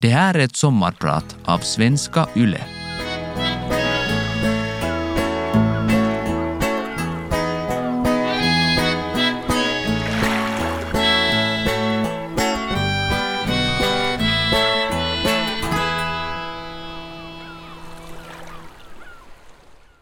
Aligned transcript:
Det 0.00 0.08
här 0.08 0.34
är 0.34 0.38
ett 0.38 0.56
sommarprat 0.56 1.36
av 1.44 1.58
Svenska 1.58 2.28
Yle. 2.36 2.60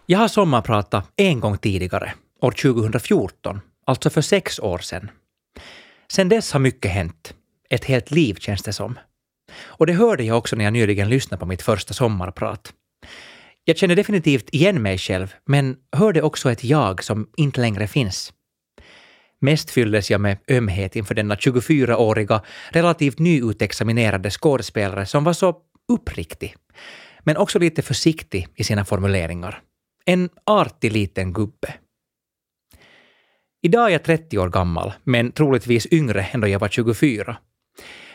Jag 0.06 0.18
har 0.18 0.29
sommarpratat 0.29 1.12
en 1.16 1.40
gång 1.40 1.58
tidigare, 1.58 2.12
år 2.40 2.50
2014, 2.50 3.61
alltså 3.86 4.11
för 4.11 4.20
sex 4.20 4.58
år 4.58 4.79
sedan. 4.79 5.11
Sedan 6.08 6.29
dess 6.29 6.52
har 6.52 6.61
mycket 6.61 6.90
hänt. 6.90 7.34
Ett 7.70 7.84
helt 7.84 8.11
liv 8.11 8.34
känns 8.34 8.62
det 8.62 8.72
som. 8.72 8.98
Och 9.62 9.86
det 9.86 9.93
hörde 9.93 10.25
jag 10.25 10.39
också 10.39 10.57
när 10.57 10.64
jag 10.64 10.73
nyligen 10.73 11.09
lyssnade 11.09 11.41
på 11.41 11.46
mitt 11.46 11.62
första 11.62 11.95
sommarprat. 11.95 12.72
Jag 13.64 13.76
känner 13.76 13.96
definitivt 13.96 14.49
igen 14.54 14.82
mig 14.82 14.99
själv, 14.99 15.35
men 15.46 15.76
hörde 15.96 16.22
också 16.22 16.50
ett 16.50 16.64
jag 16.64 17.04
som 17.04 17.29
inte 17.36 17.61
längre 17.61 17.86
finns. 17.86 18.32
Mest 19.40 19.71
fylldes 19.71 20.11
jag 20.11 20.21
med 20.21 20.39
ömhet 20.50 20.96
inför 20.96 21.14
denna 21.14 21.35
24-åriga, 21.35 22.43
relativt 22.71 23.18
nyutexaminerade 23.18 24.31
skådespelare 24.31 25.07
som 25.07 25.25
var 25.25 25.32
så 25.32 25.57
uppriktig, 25.93 26.54
men 27.21 27.36
också 27.36 27.59
lite 27.59 27.82
försiktig 27.82 28.48
i 28.54 28.64
sina 28.64 28.84
formuleringar. 28.84 29.61
En 30.04 30.29
artig 30.46 30.93
liten 30.93 31.32
gubbe. 31.32 31.75
Idag 33.62 33.86
är 33.86 33.92
jag 33.92 34.03
30 34.03 34.39
år 34.39 34.48
gammal, 34.48 34.92
men 35.05 35.33
troligtvis 35.33 35.86
yngre 35.92 36.23
än 36.23 36.41
då 36.41 36.48
jag 36.48 36.59
var 36.59 36.69
24. 36.69 37.36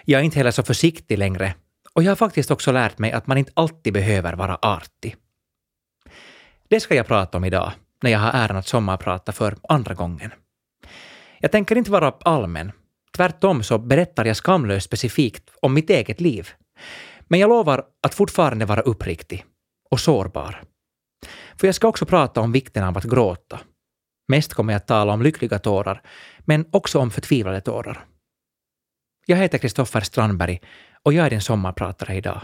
Jag 0.05 0.19
är 0.19 0.25
inte 0.25 0.37
heller 0.37 0.51
så 0.51 0.63
försiktig 0.63 1.17
längre 1.17 1.55
och 1.93 2.03
jag 2.03 2.11
har 2.11 2.15
faktiskt 2.15 2.51
också 2.51 2.71
lärt 2.71 2.97
mig 2.97 3.11
att 3.11 3.27
man 3.27 3.37
inte 3.37 3.51
alltid 3.53 3.93
behöver 3.93 4.33
vara 4.33 4.59
artig. 4.61 5.15
Det 6.67 6.79
ska 6.79 6.95
jag 6.95 7.07
prata 7.07 7.37
om 7.37 7.45
idag, 7.45 7.71
när 8.03 8.11
jag 8.11 8.19
har 8.19 8.31
äran 8.31 8.57
att 8.57 8.67
sommarprata 8.67 9.31
för 9.31 9.55
andra 9.69 9.93
gången. 9.93 10.31
Jag 11.39 11.51
tänker 11.51 11.75
inte 11.75 11.91
vara 11.91 12.13
allmän. 12.21 12.71
Tvärtom 13.15 13.63
så 13.63 13.77
berättar 13.77 14.25
jag 14.25 14.37
skamlöst 14.37 14.85
specifikt 14.85 15.49
om 15.61 15.73
mitt 15.73 15.89
eget 15.89 16.21
liv. 16.21 16.49
Men 17.27 17.39
jag 17.39 17.49
lovar 17.49 17.83
att 18.03 18.15
fortfarande 18.15 18.65
vara 18.65 18.81
uppriktig 18.81 19.45
och 19.89 19.99
sårbar. 19.99 20.63
För 21.55 21.67
jag 21.67 21.75
ska 21.75 21.87
också 21.87 22.05
prata 22.05 22.41
om 22.41 22.51
vikten 22.51 22.83
av 22.83 22.97
att 22.97 23.03
gråta. 23.03 23.59
Mest 24.27 24.53
kommer 24.53 24.73
jag 24.73 24.77
att 24.77 24.87
tala 24.87 25.13
om 25.13 25.21
lyckliga 25.21 25.59
tårar, 25.59 26.01
men 26.39 26.65
också 26.71 26.99
om 26.99 27.11
förtvivlade 27.11 27.61
tårar. 27.61 28.05
Jag 29.29 29.37
heter 29.37 29.57
Kristoffer 29.57 30.01
Strandberg 30.01 30.61
och 31.03 31.13
jag 31.13 31.25
är 31.25 31.29
din 31.29 31.41
sommarpratare 31.41 32.15
idag. 32.15 32.41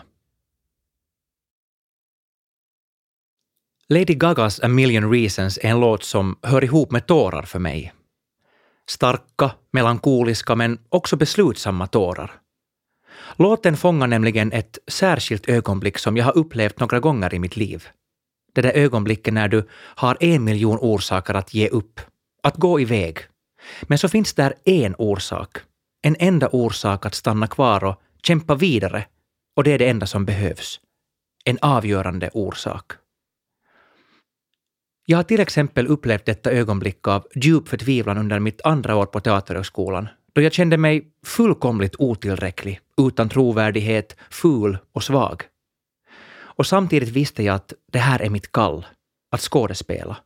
Lady 3.89 4.13
Gagas 4.13 4.59
A 4.59 4.67
Million 4.67 5.11
Reasons 5.11 5.57
är 5.57 5.69
en 5.69 5.79
låt 5.79 6.03
som 6.03 6.39
hör 6.41 6.63
ihop 6.63 6.91
med 6.91 7.07
tårar 7.07 7.41
för 7.43 7.59
mig. 7.59 7.93
Starka, 8.89 9.51
melankoliska 9.71 10.55
men 10.55 10.79
också 10.89 11.15
beslutsamma 11.15 11.87
tårar. 11.87 12.31
Låten 13.35 13.77
fångar 13.77 14.07
nämligen 14.07 14.51
ett 14.51 14.77
särskilt 14.87 15.49
ögonblick 15.49 15.97
som 15.97 16.17
jag 16.17 16.25
har 16.25 16.37
upplevt 16.37 16.79
några 16.79 16.99
gånger 16.99 17.33
i 17.33 17.39
mitt 17.39 17.57
liv. 17.57 17.87
Det 18.53 18.61
där 18.61 18.71
ögonblicket 18.71 19.33
när 19.33 19.47
du 19.47 19.67
har 19.73 20.17
en 20.19 20.43
miljon 20.43 20.77
orsaker 20.81 21.33
att 21.33 21.53
ge 21.53 21.67
upp, 21.67 22.01
att 22.43 22.55
gå 22.55 22.79
iväg. 22.79 23.17
Men 23.81 23.97
så 23.97 24.09
finns 24.09 24.33
där 24.33 24.53
en 24.65 24.95
orsak, 24.97 25.57
en 26.05 26.15
enda 26.19 26.47
orsak 26.47 27.05
att 27.05 27.15
stanna 27.15 27.47
kvar 27.47 27.83
och 27.83 28.01
kämpa 28.23 28.55
vidare. 28.55 29.05
Och 29.55 29.63
det 29.63 29.71
är 29.71 29.79
det 29.79 29.89
enda 29.89 30.05
som 30.05 30.25
behövs. 30.25 30.79
En 31.45 31.57
avgörande 31.61 32.29
orsak. 32.33 32.91
Jag 35.05 35.17
har 35.17 35.23
till 35.23 35.39
exempel 35.39 35.87
upplevt 35.87 36.25
detta 36.25 36.51
ögonblick 36.51 37.07
av 37.07 37.27
djup 37.35 37.67
förtvivlan 37.67 38.17
under 38.17 38.39
mitt 38.39 38.61
andra 38.61 38.95
år 38.95 39.05
på 39.05 39.19
Teaterhögskolan, 39.19 40.07
då 40.33 40.41
jag 40.41 40.53
kände 40.53 40.77
mig 40.77 41.07
fullkomligt 41.25 41.95
otillräcklig, 41.99 42.79
utan 43.01 43.29
trovärdighet, 43.29 44.15
ful 44.29 44.77
och 44.91 45.03
svag. 45.03 45.43
Och 46.35 46.65
samtidigt 46.65 47.09
visste 47.09 47.43
jag 47.43 47.55
att 47.55 47.73
det 47.91 47.99
här 47.99 48.21
är 48.21 48.29
mitt 48.29 48.51
kall, 48.51 48.85
att 49.31 49.41
skådespela. 49.41 50.17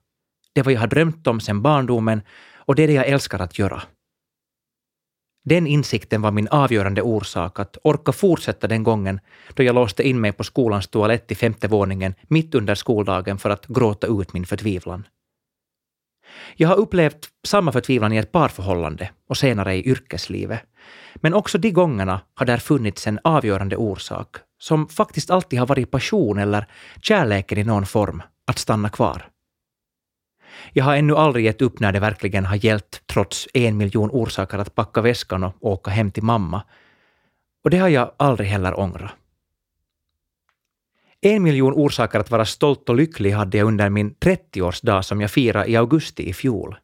Det 0.53 0.62
var 0.62 0.72
jag 0.72 0.80
har 0.80 0.88
drömt 0.88 1.28
om 1.28 1.40
sedan 1.40 1.62
barndomen 1.62 2.22
och 2.56 2.76
det 2.76 2.84
är 2.84 2.88
det 2.88 2.94
jag 2.94 3.08
älskar 3.08 3.40
att 3.40 3.59
göra. 3.59 3.84
Den 5.46 5.68
insikten 5.68 6.22
var 6.22 6.32
min 6.32 6.48
avgörande 6.48 7.02
orsak 7.02 7.60
att 7.60 7.78
orka 7.84 8.12
fortsätta 8.12 8.68
den 8.68 8.84
gången 8.84 9.20
då 9.54 9.64
jag 9.64 9.76
låste 9.76 10.08
in 10.08 10.22
mig 10.22 10.32
på 10.32 10.44
skolans 10.44 10.88
toalett 10.88 11.32
i 11.32 11.36
femte 11.36 11.68
våningen 11.68 12.16
mitt 12.28 12.56
under 12.56 12.76
skoldagen 12.76 13.38
för 13.38 13.50
att 13.50 13.68
gråta 13.68 14.08
ut 14.08 14.34
min 14.34 14.46
förtvivlan. 14.46 15.08
Jag 16.56 16.70
har 16.70 16.76
upplevt 16.76 17.30
samma 17.48 17.72
förtvivlan 17.72 18.14
i 18.14 18.18
ett 18.18 18.32
parförhållande 18.32 19.10
och 19.28 19.38
senare 19.38 19.76
i 19.76 19.90
yrkeslivet. 19.90 20.62
Men 21.16 21.34
också 21.34 21.58
de 21.58 21.72
gångerna 21.72 22.22
har 22.34 22.46
där 22.46 22.58
funnits 22.58 23.08
en 23.08 23.20
avgörande 23.24 23.76
orsak 23.76 24.36
som 24.58 24.88
faktiskt 24.88 25.30
alltid 25.30 25.60
har 25.60 25.68
varit 25.68 25.92
passion 25.92 26.38
eller 26.38 26.68
kärleken 27.02 27.58
i 27.58 27.64
någon 27.64 27.86
form, 27.86 28.24
att 28.48 28.60
stanna 28.60 28.90
kvar. 28.90 29.30
Jag 30.74 30.86
har 30.86 30.96
ännu 30.96 31.16
aldrig 31.16 31.46
gett 31.46 31.62
upp 31.62 31.80
när 31.80 31.92
det 31.92 32.00
verkligen 32.00 32.46
har 32.46 32.66
gällt, 32.66 33.02
trots 33.06 33.47
en 33.53 33.78
miljon 33.78 34.09
orsaker 34.12 34.58
att 34.58 34.75
packa 34.75 35.02
väskan 35.02 35.44
och 35.44 35.56
åka 35.62 35.92
hem 35.92 36.12
till 36.12 36.24
mamma. 36.24 36.64
Och 37.64 37.70
det 37.70 37.78
har 37.78 37.90
jag 37.90 38.12
aldrig 38.18 38.50
heller 38.50 38.80
ångrat. 38.80 39.12
En 41.22 41.44
miljon 41.44 41.74
orsaker 41.74 42.20
att 42.20 42.31
vara 42.31 42.46
stolt 42.46 42.90
och 42.90 42.96
lycklig 42.96 43.31
hade 43.31 43.58
jag 43.58 43.68
under 43.68 43.90
min 43.90 44.14
30-årsdag 44.14 45.02
som 45.02 45.22
jag 45.22 45.31
firade 45.31 45.72
i 45.72 45.75
augusti 45.75 46.30
i 46.30 46.34
fjol. 46.34 46.78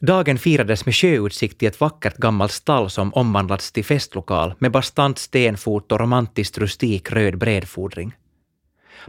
Dagen 0.00 0.38
firades 0.38 0.86
med 0.86 0.94
sjöutsikt 0.94 1.62
i 1.62 1.66
ett 1.66 1.80
vackert 1.80 2.16
gammalt 2.16 2.52
stall 2.52 2.90
som 2.90 3.14
omvandlats 3.14 3.72
till 3.72 3.84
festlokal 3.84 4.54
med 4.58 4.72
bastant 4.72 5.18
stenfot 5.18 5.92
och 5.92 6.00
romantiskt 6.00 6.58
rustik 6.58 7.12
röd 7.12 7.38
bredfodring. 7.38 8.12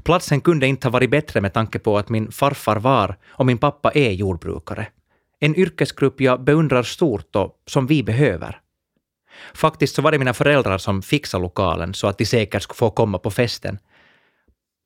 Platsen 0.04 0.42
kunde 0.42 0.68
inte 0.68 0.88
ha 0.88 0.92
varit 0.92 1.10
bättre 1.10 1.42
med 1.42 1.54
tanke 1.54 1.80
på 1.80 1.98
att 1.98 2.10
min 2.10 2.32
farfar 2.32 2.76
var 2.76 3.18
och 3.28 3.46
min 3.46 3.58
pappa 3.58 3.92
är 3.92 4.12
jordbrukare. 4.12 4.88
En 5.40 5.56
yrkesgrupp 5.56 6.22
jag 6.22 6.44
beundrar 6.44 6.84
stort 6.84 7.36
och 7.36 7.62
som 7.66 7.88
vi 7.88 8.04
behöver. 8.04 8.62
Faktiskt 9.54 9.96
så 9.96 10.02
var 10.02 10.12
det 10.12 10.20
mina 10.20 10.34
föräldrar 10.34 10.78
som 10.78 11.02
fixade 11.02 11.42
lokalen 11.42 11.94
så 11.94 12.08
att 12.08 12.18
de 12.18 12.26
säkert 12.26 12.64
skulle 12.64 12.78
få 12.78 12.90
komma 12.90 13.18
på 13.18 13.32
festen. 13.32 13.80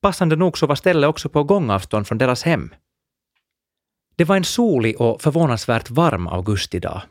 Passande 0.02 0.36
nog 0.36 0.58
så 0.58 0.66
var 0.66 0.74
stället 0.74 1.08
också 1.08 1.28
på 1.28 1.44
gångavstånd 1.44 2.06
från 2.06 2.18
deras 2.18 2.42
hem. 2.42 2.74
Det 4.16 4.24
var 4.24 4.36
en 4.36 4.44
solig 4.44 5.00
och 5.00 5.22
förvånansvärt 5.22 5.90
varm 5.90 6.28
augustidag. 6.28 7.02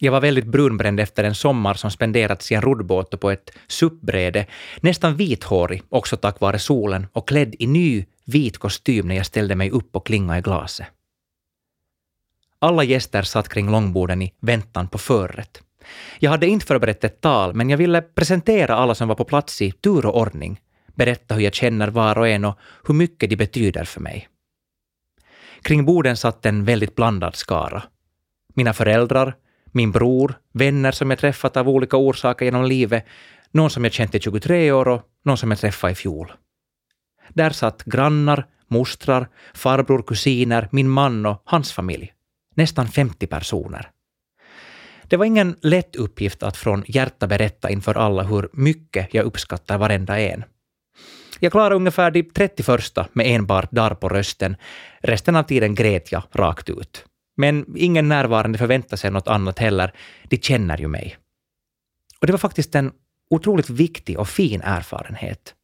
Jag 0.00 0.12
var 0.12 0.20
väldigt 0.20 0.46
brunbränd 0.46 1.00
efter 1.00 1.24
en 1.24 1.34
sommar 1.34 1.74
som 1.74 1.90
spenderats 1.90 2.52
i 2.52 2.54
en 2.54 2.62
roddbåt 2.62 3.14
och 3.14 3.20
på 3.20 3.30
ett 3.30 3.50
suppbräde, 3.66 4.46
nästan 4.80 5.16
vithårig 5.16 5.82
också 5.88 6.16
tack 6.16 6.40
vare 6.40 6.58
solen 6.58 7.06
och 7.12 7.28
klädd 7.28 7.54
i 7.58 7.66
ny 7.66 8.04
vit 8.24 8.58
kostym 8.58 9.08
när 9.08 9.14
jag 9.14 9.26
ställde 9.26 9.54
mig 9.54 9.70
upp 9.70 9.96
och 9.96 10.06
klingade 10.06 10.38
i 10.38 10.42
glaset. 10.42 10.86
Alla 12.58 12.84
gäster 12.84 13.22
satt 13.22 13.48
kring 13.48 13.70
långborden 13.70 14.22
i 14.22 14.32
väntan 14.40 14.88
på 14.88 14.98
förrätt. 14.98 15.62
Jag 16.18 16.30
hade 16.30 16.46
inte 16.46 16.66
förberett 16.66 17.04
ett 17.04 17.20
tal, 17.20 17.54
men 17.54 17.70
jag 17.70 17.78
ville 17.78 18.02
presentera 18.02 18.74
alla 18.74 18.94
som 18.94 19.08
var 19.08 19.14
på 19.14 19.24
plats 19.24 19.62
i 19.62 19.72
tur 19.72 20.06
och 20.06 20.20
ordning, 20.20 20.60
berätta 20.94 21.34
hur 21.34 21.42
jag 21.42 21.54
känner 21.54 21.88
var 21.88 22.18
och 22.18 22.28
en 22.28 22.44
och 22.44 22.58
hur 22.86 22.94
mycket 22.94 23.30
de 23.30 23.36
betyder 23.36 23.84
för 23.84 24.00
mig. 24.00 24.28
Kring 25.62 25.84
borden 25.84 26.16
satt 26.16 26.46
en 26.46 26.64
väldigt 26.64 26.94
blandad 26.94 27.36
skara. 27.36 27.82
Mina 28.54 28.72
föräldrar, 28.72 29.34
min 29.76 29.92
bror, 29.92 30.38
vänner 30.52 30.92
som 30.92 31.10
jag 31.10 31.18
träffat 31.18 31.56
av 31.56 31.68
olika 31.68 31.96
orsaker 31.96 32.44
genom 32.44 32.64
livet, 32.64 33.04
någon 33.50 33.70
som 33.70 33.84
jag 33.84 33.92
känt 33.92 34.14
i 34.14 34.20
23 34.20 34.72
år 34.72 34.88
och 34.88 35.02
någon 35.24 35.36
som 35.36 35.50
jag 35.50 35.60
träffade 35.60 35.92
i 35.92 35.94
fjol. 35.94 36.32
Där 37.28 37.50
satt 37.50 37.84
grannar, 37.84 38.46
mostrar, 38.68 39.28
farbror, 39.54 40.02
kusiner, 40.02 40.68
min 40.72 40.88
man 40.88 41.26
och 41.26 41.42
hans 41.44 41.72
familj. 41.72 42.12
Nästan 42.54 42.88
50 42.88 43.26
personer. 43.26 43.90
Det 45.08 45.16
var 45.16 45.24
ingen 45.24 45.56
lätt 45.62 45.96
uppgift 45.96 46.42
att 46.42 46.56
från 46.56 46.84
hjärta 46.86 47.26
berätta 47.26 47.70
inför 47.70 47.94
alla 47.94 48.22
hur 48.22 48.48
mycket 48.52 49.14
jag 49.14 49.24
uppskattar 49.24 49.78
varenda 49.78 50.18
en. 50.18 50.44
Jag 51.40 51.52
klarade 51.52 51.74
ungefär 51.74 52.10
de 52.10 52.22
31 52.22 52.68
med 53.12 53.26
enbart 53.34 53.70
darr 53.70 53.94
på 53.94 54.08
rösten. 54.08 54.56
Resten 55.00 55.36
av 55.36 55.42
tiden 55.42 55.74
grät 55.74 56.12
jag 56.12 56.22
rakt 56.32 56.70
ut. 56.70 57.04
Men 57.36 57.74
ingen 57.76 58.08
närvarande 58.08 58.58
förväntar 58.58 58.96
sig 58.96 59.10
något 59.10 59.28
annat 59.28 59.58
heller. 59.58 59.92
De 60.24 60.36
känner 60.36 60.78
ju 60.78 60.88
mig. 60.88 61.16
Och 62.20 62.26
det 62.26 62.32
var 62.32 62.38
faktiskt 62.38 62.74
en 62.74 62.92
otroligt 63.30 63.70
viktig 63.70 64.18
och 64.18 64.28
fin 64.28 64.60
erfarenhet. 64.60 65.54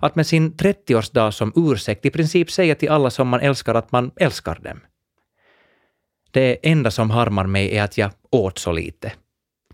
Att 0.00 0.16
med 0.16 0.26
sin 0.26 0.52
30-årsdag 0.52 1.30
som 1.30 1.52
ursäkt 1.56 2.06
i 2.06 2.10
princip 2.10 2.50
säga 2.50 2.74
till 2.74 2.88
alla 2.88 3.10
som 3.10 3.28
man 3.28 3.40
älskar 3.40 3.74
att 3.74 3.92
man 3.92 4.10
älskar 4.16 4.58
dem. 4.62 4.80
Det 6.30 6.70
enda 6.70 6.90
som 6.90 7.10
harmar 7.10 7.46
mig 7.46 7.76
är 7.76 7.82
att 7.82 7.98
jag 7.98 8.10
åt 8.30 8.58
så 8.58 8.72
lite. 8.72 9.12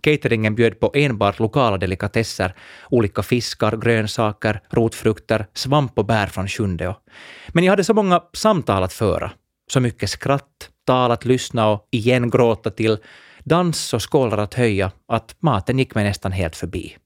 Cateringen 0.00 0.54
bjöd 0.54 0.80
på 0.80 0.90
enbart 0.94 1.38
lokala 1.38 1.78
delikatesser, 1.78 2.54
olika 2.90 3.22
fiskar, 3.22 3.76
grönsaker, 3.76 4.60
rotfrukter, 4.70 5.46
svamp 5.54 5.98
och 5.98 6.06
bär 6.06 6.26
från 6.26 6.48
Sjundeå. 6.48 6.94
Men 7.48 7.64
jag 7.64 7.72
hade 7.72 7.84
så 7.84 7.94
många 7.94 8.22
samtal 8.32 8.82
att 8.82 8.92
föra, 8.92 9.32
så 9.70 9.80
mycket 9.80 10.10
skratt, 10.10 10.70
tal 10.84 11.10
att 11.10 11.24
lyssna 11.24 11.68
och 11.68 11.88
igen 11.90 12.30
gråta 12.30 12.70
till, 12.70 12.98
dans 13.44 13.94
och 13.94 14.12
skålar 14.12 14.38
att 14.38 14.54
höja, 14.54 14.92
att 15.08 15.36
maten 15.40 15.78
gick 15.78 15.94
mig 15.94 16.04
nästan 16.04 16.32
helt 16.32 16.56
förbi. 16.56 16.96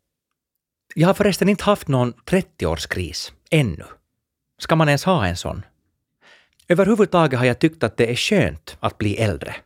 Jag 0.94 1.08
har 1.08 1.14
förresten 1.14 1.48
inte 1.48 1.64
haft 1.64 1.88
någon 1.88 2.14
30-årskris, 2.14 3.32
ännu. 3.50 3.84
Ska 4.58 4.76
man 4.76 4.88
ens 4.88 5.04
ha 5.04 5.26
en 5.26 5.36
sån? 5.36 5.62
Överhuvudtaget 6.68 7.38
har 7.38 7.46
jag 7.46 7.58
tyckt 7.58 7.82
att 7.82 7.96
det 7.96 8.10
är 8.10 8.16
skönt 8.16 8.76
att 8.80 8.98
bli 8.98 9.16
äldre. 9.16 9.56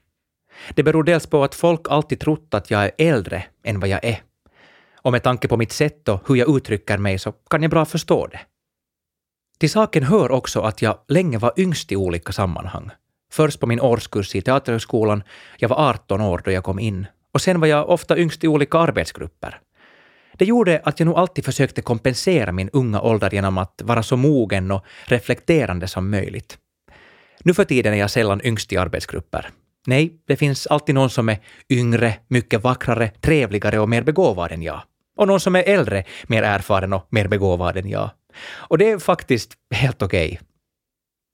Det 0.74 0.82
beror 0.82 1.04
dels 1.04 1.26
på 1.26 1.44
att 1.44 1.54
folk 1.54 1.80
alltid 1.88 2.20
trott 2.20 2.54
att 2.54 2.70
jag 2.70 2.84
är 2.84 2.92
äldre 2.98 3.44
än 3.64 3.80
vad 3.80 3.88
jag 3.88 4.04
är. 4.04 4.22
Och 5.02 5.12
med 5.12 5.22
tanke 5.22 5.48
på 5.48 5.56
mitt 5.56 5.72
sätt 5.72 6.08
och 6.08 6.28
hur 6.28 6.36
jag 6.36 6.56
uttrycker 6.56 6.98
mig 6.98 7.18
så 7.18 7.32
kan 7.32 7.62
jag 7.62 7.70
bra 7.70 7.84
förstå 7.84 8.26
det. 8.26 8.40
Till 9.58 9.70
saken 9.70 10.02
hör 10.02 10.30
också 10.30 10.60
att 10.60 10.82
jag 10.82 10.98
länge 11.08 11.38
var 11.38 11.52
yngst 11.56 11.92
i 11.92 11.96
olika 11.96 12.32
sammanhang. 12.32 12.90
Först 13.32 13.60
på 13.60 13.66
min 13.66 13.80
årskurs 13.80 14.34
i 14.34 14.42
Teaterhögskolan, 14.42 15.22
jag 15.58 15.68
var 15.68 15.88
18 15.88 16.20
år 16.20 16.42
då 16.44 16.50
jag 16.50 16.64
kom 16.64 16.78
in, 16.78 17.06
och 17.32 17.40
sen 17.40 17.60
var 17.60 17.66
jag 17.66 17.88
ofta 17.88 18.18
yngst 18.18 18.44
i 18.44 18.48
olika 18.48 18.78
arbetsgrupper. 18.78 19.60
Det 20.32 20.44
gjorde 20.44 20.80
att 20.84 21.00
jag 21.00 21.06
nog 21.06 21.18
alltid 21.18 21.44
försökte 21.44 21.82
kompensera 21.82 22.52
min 22.52 22.70
unga 22.72 23.00
ålder 23.00 23.30
genom 23.34 23.58
att 23.58 23.82
vara 23.84 24.02
så 24.02 24.16
mogen 24.16 24.70
och 24.70 24.84
reflekterande 25.04 25.88
som 25.88 26.10
möjligt. 26.10 26.58
Nu 27.42 27.54
för 27.54 27.64
tiden 27.64 27.94
är 27.94 27.98
jag 27.98 28.10
sällan 28.10 28.40
yngst 28.44 28.72
i 28.72 28.76
arbetsgrupper. 28.76 29.50
Nej, 29.86 30.12
det 30.26 30.36
finns 30.36 30.66
alltid 30.66 30.94
någon 30.94 31.10
som 31.10 31.28
är 31.28 31.38
yngre, 31.70 32.14
mycket 32.28 32.62
vackrare, 32.62 33.08
trevligare 33.20 33.80
och 33.80 33.88
mer 33.88 34.02
begåvad 34.02 34.52
än 34.52 34.62
jag. 34.62 34.82
Och 35.16 35.26
någon 35.26 35.40
som 35.40 35.56
är 35.56 35.62
äldre, 35.62 36.04
mer 36.26 36.42
erfaren 36.42 36.92
och 36.92 37.06
mer 37.10 37.28
begåvad 37.28 37.76
än 37.76 37.88
jag. 37.88 38.10
Och 38.52 38.78
det 38.78 38.90
är 38.90 38.98
faktiskt 38.98 39.52
helt 39.74 40.02
okej. 40.02 40.26
Okay. 40.26 40.49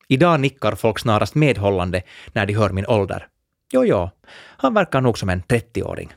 Idag 0.09 0.41
nickar 0.41 0.75
folk 0.75 0.99
snarast 0.99 1.35
medhållande 1.35 2.03
när 2.33 2.47
de 2.47 2.55
hör 2.55 2.71
min 2.71 2.87
ålder. 2.87 3.29
Jo, 3.73 3.85
jo, 3.85 4.11
han 4.57 4.75
verkar 4.75 5.01
nog 5.01 5.19
som 5.19 5.29
en 5.29 5.43
30-åring. 5.43 6.13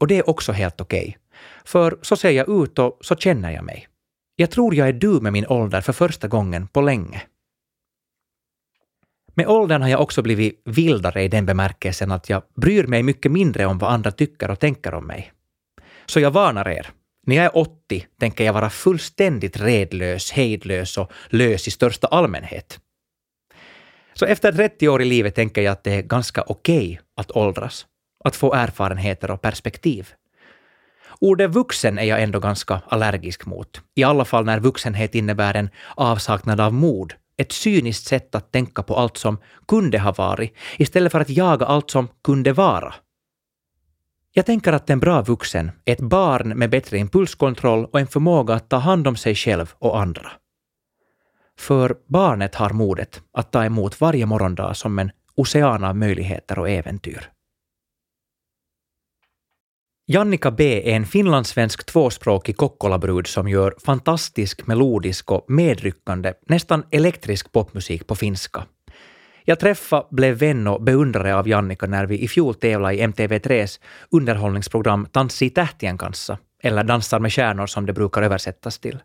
Och 0.00 0.06
det 0.06 0.18
är 0.18 0.30
också 0.30 0.52
helt 0.52 0.80
okej. 0.80 1.00
Okay. 1.00 1.14
För 1.64 1.98
så 2.02 2.16
ser 2.16 2.30
jag 2.30 2.62
ut 2.62 2.78
och 2.78 2.98
så 3.00 3.16
känner 3.16 3.50
jag 3.50 3.64
mig. 3.64 3.88
Jag 4.36 4.50
tror 4.50 4.74
jag 4.74 4.88
är 4.88 4.92
du 4.92 5.20
med 5.20 5.32
min 5.32 5.46
ålder 5.46 5.80
för 5.80 5.92
första 5.92 6.28
gången 6.28 6.68
på 6.68 6.80
länge. 6.80 7.22
Med 9.34 9.46
åldern 9.46 9.82
har 9.82 9.88
jag 9.88 10.00
också 10.00 10.22
blivit 10.22 10.62
vildare 10.64 11.22
i 11.22 11.28
den 11.28 11.46
bemärkelsen 11.46 12.12
att 12.12 12.28
jag 12.28 12.42
bryr 12.56 12.86
mig 12.86 13.02
mycket 13.02 13.32
mindre 13.32 13.66
om 13.66 13.78
vad 13.78 13.92
andra 13.92 14.10
tycker 14.10 14.50
och 14.50 14.60
tänker 14.60 14.94
om 14.94 15.06
mig. 15.06 15.32
Så 16.06 16.20
jag 16.20 16.30
varnar 16.30 16.68
er. 16.68 16.90
När 17.26 17.36
jag 17.36 17.44
är 17.44 17.56
80 17.56 18.06
tänker 18.20 18.44
jag 18.44 18.52
vara 18.52 18.70
fullständigt 18.70 19.56
redlös, 19.56 20.32
hejdlös 20.32 20.98
och 20.98 21.12
lös 21.28 21.68
i 21.68 21.70
största 21.70 22.06
allmänhet. 22.06 22.80
Så 24.14 24.26
efter 24.26 24.52
30 24.52 24.88
år 24.88 25.02
i 25.02 25.04
livet 25.04 25.34
tänker 25.34 25.62
jag 25.62 25.72
att 25.72 25.84
det 25.84 25.94
är 25.94 26.02
ganska 26.02 26.42
okej 26.46 26.92
okay 26.92 26.98
att 27.16 27.30
åldras, 27.30 27.86
att 28.24 28.36
få 28.36 28.54
erfarenheter 28.54 29.30
och 29.30 29.42
perspektiv. 29.42 30.08
Ordet 31.20 31.50
vuxen 31.50 31.98
är 31.98 32.04
jag 32.04 32.22
ändå 32.22 32.40
ganska 32.40 32.80
allergisk 32.88 33.46
mot, 33.46 33.80
i 33.94 34.04
alla 34.04 34.24
fall 34.24 34.44
när 34.44 34.60
vuxenhet 34.60 35.14
innebär 35.14 35.54
en 35.54 35.70
avsaknad 35.96 36.60
av 36.60 36.72
mod 36.72 37.14
ett 37.36 37.52
cyniskt 37.52 38.06
sätt 38.06 38.34
att 38.34 38.52
tänka 38.52 38.82
på 38.82 38.96
allt 38.96 39.16
som 39.16 39.38
kunde 39.68 39.98
ha 39.98 40.12
varit, 40.12 40.56
istället 40.78 41.12
för 41.12 41.20
att 41.20 41.30
jaga 41.30 41.66
allt 41.66 41.90
som 41.90 42.08
kunde 42.24 42.52
vara. 42.52 42.94
Jag 44.34 44.46
tänker 44.46 44.72
att 44.72 44.90
en 44.90 45.00
bra 45.00 45.22
vuxen 45.22 45.70
är 45.84 45.92
ett 45.92 46.00
barn 46.00 46.48
med 46.48 46.70
bättre 46.70 46.98
impulskontroll 46.98 47.84
och 47.84 48.00
en 48.00 48.06
förmåga 48.06 48.54
att 48.54 48.68
ta 48.68 48.76
hand 48.76 49.08
om 49.08 49.16
sig 49.16 49.34
själv 49.34 49.74
och 49.78 50.00
andra. 50.00 50.32
För 51.58 51.96
barnet 52.06 52.54
har 52.54 52.70
modet 52.70 53.22
att 53.32 53.52
ta 53.52 53.64
emot 53.64 54.00
varje 54.00 54.26
morgondag 54.26 54.74
som 54.74 54.98
en 54.98 55.10
ocean 55.34 55.84
av 55.84 55.96
möjligheter 55.96 56.58
och 56.58 56.70
äventyr. 56.70 57.30
Jannika 60.06 60.50
B 60.50 60.90
är 60.92 60.96
en 60.96 61.06
finlandssvensk 61.06 61.86
tvåspråkig 61.86 62.56
kokkolabrud 62.56 63.26
som 63.26 63.48
gör 63.48 63.74
fantastisk, 63.84 64.66
melodisk 64.66 65.30
och 65.32 65.44
medryckande, 65.48 66.34
nästan 66.46 66.84
elektrisk 66.90 67.52
popmusik 67.52 68.06
på 68.06 68.14
finska. 68.14 68.66
Jag 69.44 69.60
träffade, 69.60 70.06
blev 70.10 70.38
vän 70.38 70.66
och 70.66 70.82
beundrare 70.82 71.36
av 71.36 71.48
Jannika 71.48 71.86
när 71.86 72.06
vi 72.06 72.18
i 72.18 72.28
fjol 72.28 72.54
tävlade 72.54 72.94
i 72.94 73.06
MTV3s 73.06 73.80
underhållningsprogram 74.10 75.06
Tanssi 75.06 75.50
tähtien 75.50 75.98
kanssa, 75.98 76.38
eller 76.62 76.84
Dansar 76.84 77.20
med 77.20 77.32
stjärnor 77.32 77.66
som 77.66 77.86
det 77.86 77.92
brukar 77.92 78.22
översättas 78.22 78.78
till. 78.78 78.98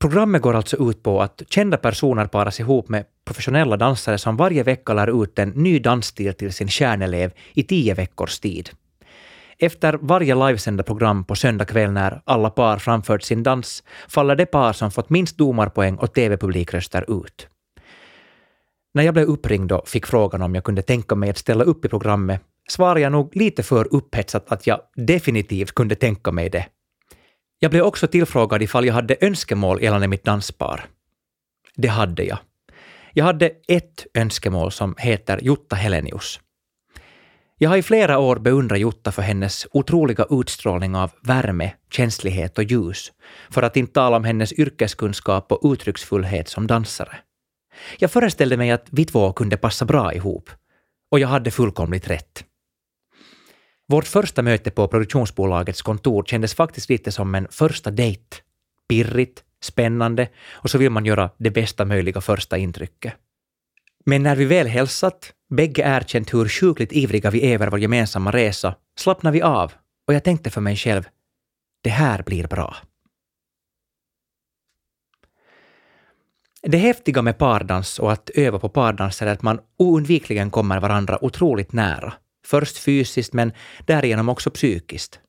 Programmet 0.00 0.42
går 0.42 0.54
alltså 0.54 0.90
ut 0.90 1.02
på 1.02 1.22
att 1.22 1.42
kända 1.50 1.76
personer 1.76 2.26
paras 2.26 2.60
ihop 2.60 2.88
med 2.88 3.04
professionella 3.24 3.76
dansare 3.76 4.18
som 4.18 4.36
varje 4.36 4.62
vecka 4.62 4.94
lär 4.94 5.22
ut 5.22 5.38
en 5.38 5.48
ny 5.48 5.78
dansstil 5.78 6.34
till 6.34 6.52
sin 6.52 6.68
kärnelev 6.68 7.32
i 7.54 7.62
tio 7.62 7.94
veckors 7.94 8.40
tid. 8.40 8.70
Efter 9.58 9.98
varje 10.02 10.34
livesända 10.34 10.82
program 10.82 11.24
på 11.24 11.34
söndag 11.34 11.64
kväll 11.64 11.92
när 11.92 12.22
alla 12.24 12.50
par 12.50 12.78
framfört 12.78 13.22
sin 13.22 13.42
dans 13.42 13.84
faller 14.08 14.36
det 14.36 14.46
par 14.46 14.72
som 14.72 14.90
fått 14.90 15.10
minst 15.10 15.38
domarpoäng 15.38 15.96
och 15.96 16.14
TV-publikröster 16.14 17.24
ut. 17.24 17.48
När 18.94 19.02
jag 19.02 19.14
blev 19.14 19.26
uppringd 19.26 19.72
och 19.72 19.88
fick 19.88 20.06
frågan 20.06 20.42
om 20.42 20.54
jag 20.54 20.64
kunde 20.64 20.82
tänka 20.82 21.14
mig 21.14 21.30
att 21.30 21.38
ställa 21.38 21.64
upp 21.64 21.84
i 21.84 21.88
programmet 21.88 22.40
svarade 22.70 23.00
jag 23.00 23.12
nog 23.12 23.36
lite 23.36 23.62
för 23.62 23.94
upphetsat 23.94 24.52
att 24.52 24.66
jag 24.66 24.80
definitivt 24.96 25.72
kunde 25.72 25.94
tänka 25.94 26.32
mig 26.32 26.50
det. 26.50 26.66
Jag 27.62 27.70
blev 27.70 27.84
också 27.84 28.06
tillfrågad 28.06 28.62
ifall 28.62 28.86
jag 28.86 28.94
hade 28.94 29.16
önskemål 29.20 29.82
gällande 29.82 30.08
mitt 30.08 30.24
danspar. 30.24 30.84
Det 31.76 31.88
hade 31.88 32.24
jag. 32.24 32.38
Jag 33.12 33.24
hade 33.24 33.50
ett 33.68 34.06
önskemål 34.14 34.72
som 34.72 34.94
heter 34.98 35.38
Jutta 35.42 35.76
Helenius. 35.76 36.40
Jag 37.58 37.70
har 37.70 37.76
i 37.76 37.82
flera 37.82 38.18
år 38.18 38.36
beundrat 38.36 38.80
Jutta 38.80 39.12
för 39.12 39.22
hennes 39.22 39.66
otroliga 39.72 40.26
utstrålning 40.30 40.96
av 40.96 41.10
värme, 41.22 41.72
känslighet 41.90 42.58
och 42.58 42.64
ljus, 42.64 43.12
för 43.50 43.62
att 43.62 43.76
inte 43.76 43.92
tala 43.92 44.16
om 44.16 44.24
hennes 44.24 44.52
yrkeskunskap 44.52 45.52
och 45.52 45.72
uttrycksfullhet 45.72 46.48
som 46.48 46.66
dansare. 46.66 47.16
Jag 47.98 48.10
föreställde 48.10 48.56
mig 48.56 48.70
att 48.70 48.86
vi 48.90 49.04
två 49.04 49.32
kunde 49.32 49.56
passa 49.56 49.84
bra 49.84 50.14
ihop, 50.14 50.50
och 51.10 51.20
jag 51.20 51.28
hade 51.28 51.50
fullkomligt 51.50 52.10
rätt. 52.10 52.44
Vårt 53.90 54.06
första 54.06 54.42
möte 54.42 54.70
på 54.70 54.88
produktionsbolagets 54.88 55.82
kontor 55.82 56.24
kändes 56.24 56.54
faktiskt 56.54 56.88
lite 56.88 57.12
som 57.12 57.34
en 57.34 57.46
första 57.50 57.90
dejt. 57.90 58.36
Pirrigt, 58.88 59.44
spännande 59.62 60.28
och 60.50 60.70
så 60.70 60.78
vill 60.78 60.90
man 60.90 61.04
göra 61.04 61.30
det 61.38 61.50
bästa 61.50 61.84
möjliga 61.84 62.20
första 62.20 62.58
intrycket. 62.58 63.14
Men 64.04 64.22
när 64.22 64.36
vi 64.36 64.44
väl 64.44 64.66
hälsat, 64.66 65.32
bägge 65.54 65.82
erkänt 65.82 66.34
hur 66.34 66.48
sjukligt 66.48 66.92
ivriga 66.92 67.30
vi 67.30 67.46
är 67.46 67.54
över 67.54 67.68
vår 67.70 67.80
gemensamma 67.80 68.30
resa, 68.30 68.74
slappnade 68.98 69.34
vi 69.34 69.42
av 69.42 69.72
och 70.06 70.14
jag 70.14 70.24
tänkte 70.24 70.50
för 70.50 70.60
mig 70.60 70.76
själv, 70.76 71.08
det 71.82 71.90
här 71.90 72.22
blir 72.22 72.46
bra. 72.46 72.76
Det 76.62 76.78
häftiga 76.78 77.22
med 77.22 77.38
pardans 77.38 77.98
och 77.98 78.12
att 78.12 78.30
öva 78.34 78.58
på 78.58 78.68
pardans 78.68 79.22
är 79.22 79.26
att 79.26 79.42
man 79.42 79.60
oundvikligen 79.76 80.50
kommer 80.50 80.80
varandra 80.80 81.24
otroligt 81.24 81.72
nära. 81.72 82.14
Först 82.50 82.78
fysiskt 82.78 83.32
men 83.32 83.52
därigenom 83.86 84.28
också 84.28 84.50
psykiskt. 84.50 85.20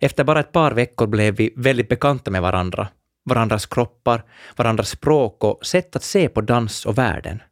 Efter 0.00 0.24
bara 0.24 0.40
ett 0.40 0.52
par 0.52 0.72
veckor 0.72 1.06
blev 1.06 1.36
vi 1.36 1.52
väldigt 1.56 1.88
bekanta 1.88 2.30
med 2.30 2.42
varandra, 2.42 2.88
varandras 3.24 3.66
kroppar, 3.66 4.24
varandras 4.56 4.88
språk 4.88 5.44
och 5.44 5.66
sätt 5.66 5.96
att 5.96 6.02
se 6.02 6.28
på 6.28 6.40
dans 6.40 6.86
och 6.86 6.98
världen. 6.98 7.42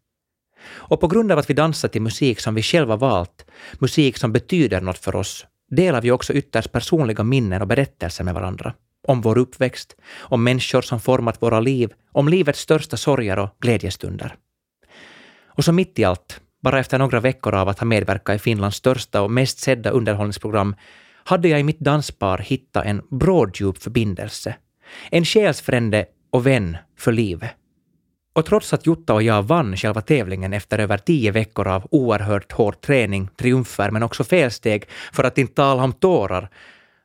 Och 0.67 1.01
på 1.01 1.07
grund 1.07 1.33
av 1.33 1.39
att 1.39 1.51
vi 1.51 1.55
dansar 1.55 1.89
till 1.89 2.03
musik 2.03 2.41
som 2.41 2.55
vi 2.55 2.63
själva 2.63 2.97
valt, 2.97 3.47
musik 3.79 4.17
som 4.19 4.33
betyder 4.33 4.81
något 4.81 4.99
för 4.99 5.17
oss, 5.17 5.47
delar 5.71 6.01
vi 6.01 6.11
också 6.11 6.33
ytterst 6.33 6.73
personliga 6.73 7.25
minnen 7.25 7.63
och 7.63 7.69
berättelser 7.69 8.25
med 8.25 8.35
varandra. 8.35 8.75
Om 9.09 9.21
vår 9.21 9.39
uppväxt, 9.39 9.97
om 10.17 10.45
människor 10.45 10.83
som 10.83 11.01
format 11.01 11.43
våra 11.43 11.61
liv, 11.61 11.93
om 12.13 12.29
livets 12.29 12.61
största 12.61 12.97
sorger 12.97 13.39
och 13.39 13.57
glädjestunder. 13.61 14.35
Och 15.47 15.65
så 15.65 15.73
mitt 15.73 15.99
i 15.99 16.05
allt, 16.05 16.41
bara 16.65 16.81
efter 16.81 16.99
några 16.99 17.21
veckor 17.21 17.55
av 17.55 17.69
att 17.69 17.79
ha 17.79 17.87
medverkat 17.87 18.37
i 18.37 18.39
Finlands 18.39 18.77
största 18.77 19.23
och 19.23 19.31
mest 19.31 19.59
sedda 19.59 19.91
underhållningsprogram, 19.91 20.77
hade 21.25 21.49
jag 21.49 21.61
i 21.61 21.63
mitt 21.63 21.81
danspar 21.81 22.39
hittat 22.39 22.87
en 22.87 23.03
bråddjup 23.11 23.83
förbindelse. 23.83 24.57
En 25.11 25.25
själsfrände 25.25 26.07
och 26.31 26.47
vän 26.47 26.77
för 26.99 27.13
livet. 27.13 27.51
Och 28.35 28.47
trots 28.47 28.73
att 28.73 28.87
Jutta 28.87 29.15
och 29.15 29.23
jag 29.23 29.43
vann 29.43 29.77
själva 29.77 30.01
tävlingen 30.01 30.53
efter 30.53 30.79
över 30.79 30.99
tio 30.99 31.31
veckor 31.31 31.69
av 31.69 31.87
oerhört 31.91 32.53
hård 32.53 32.81
träning, 32.81 33.29
triumfer 33.37 33.91
men 33.91 34.03
också 34.03 34.25
felsteg, 34.25 34.85
för 35.13 35.25
att 35.25 35.39
inte 35.39 35.55
tala 35.55 35.85
om 35.85 35.93
tårar, 35.93 36.49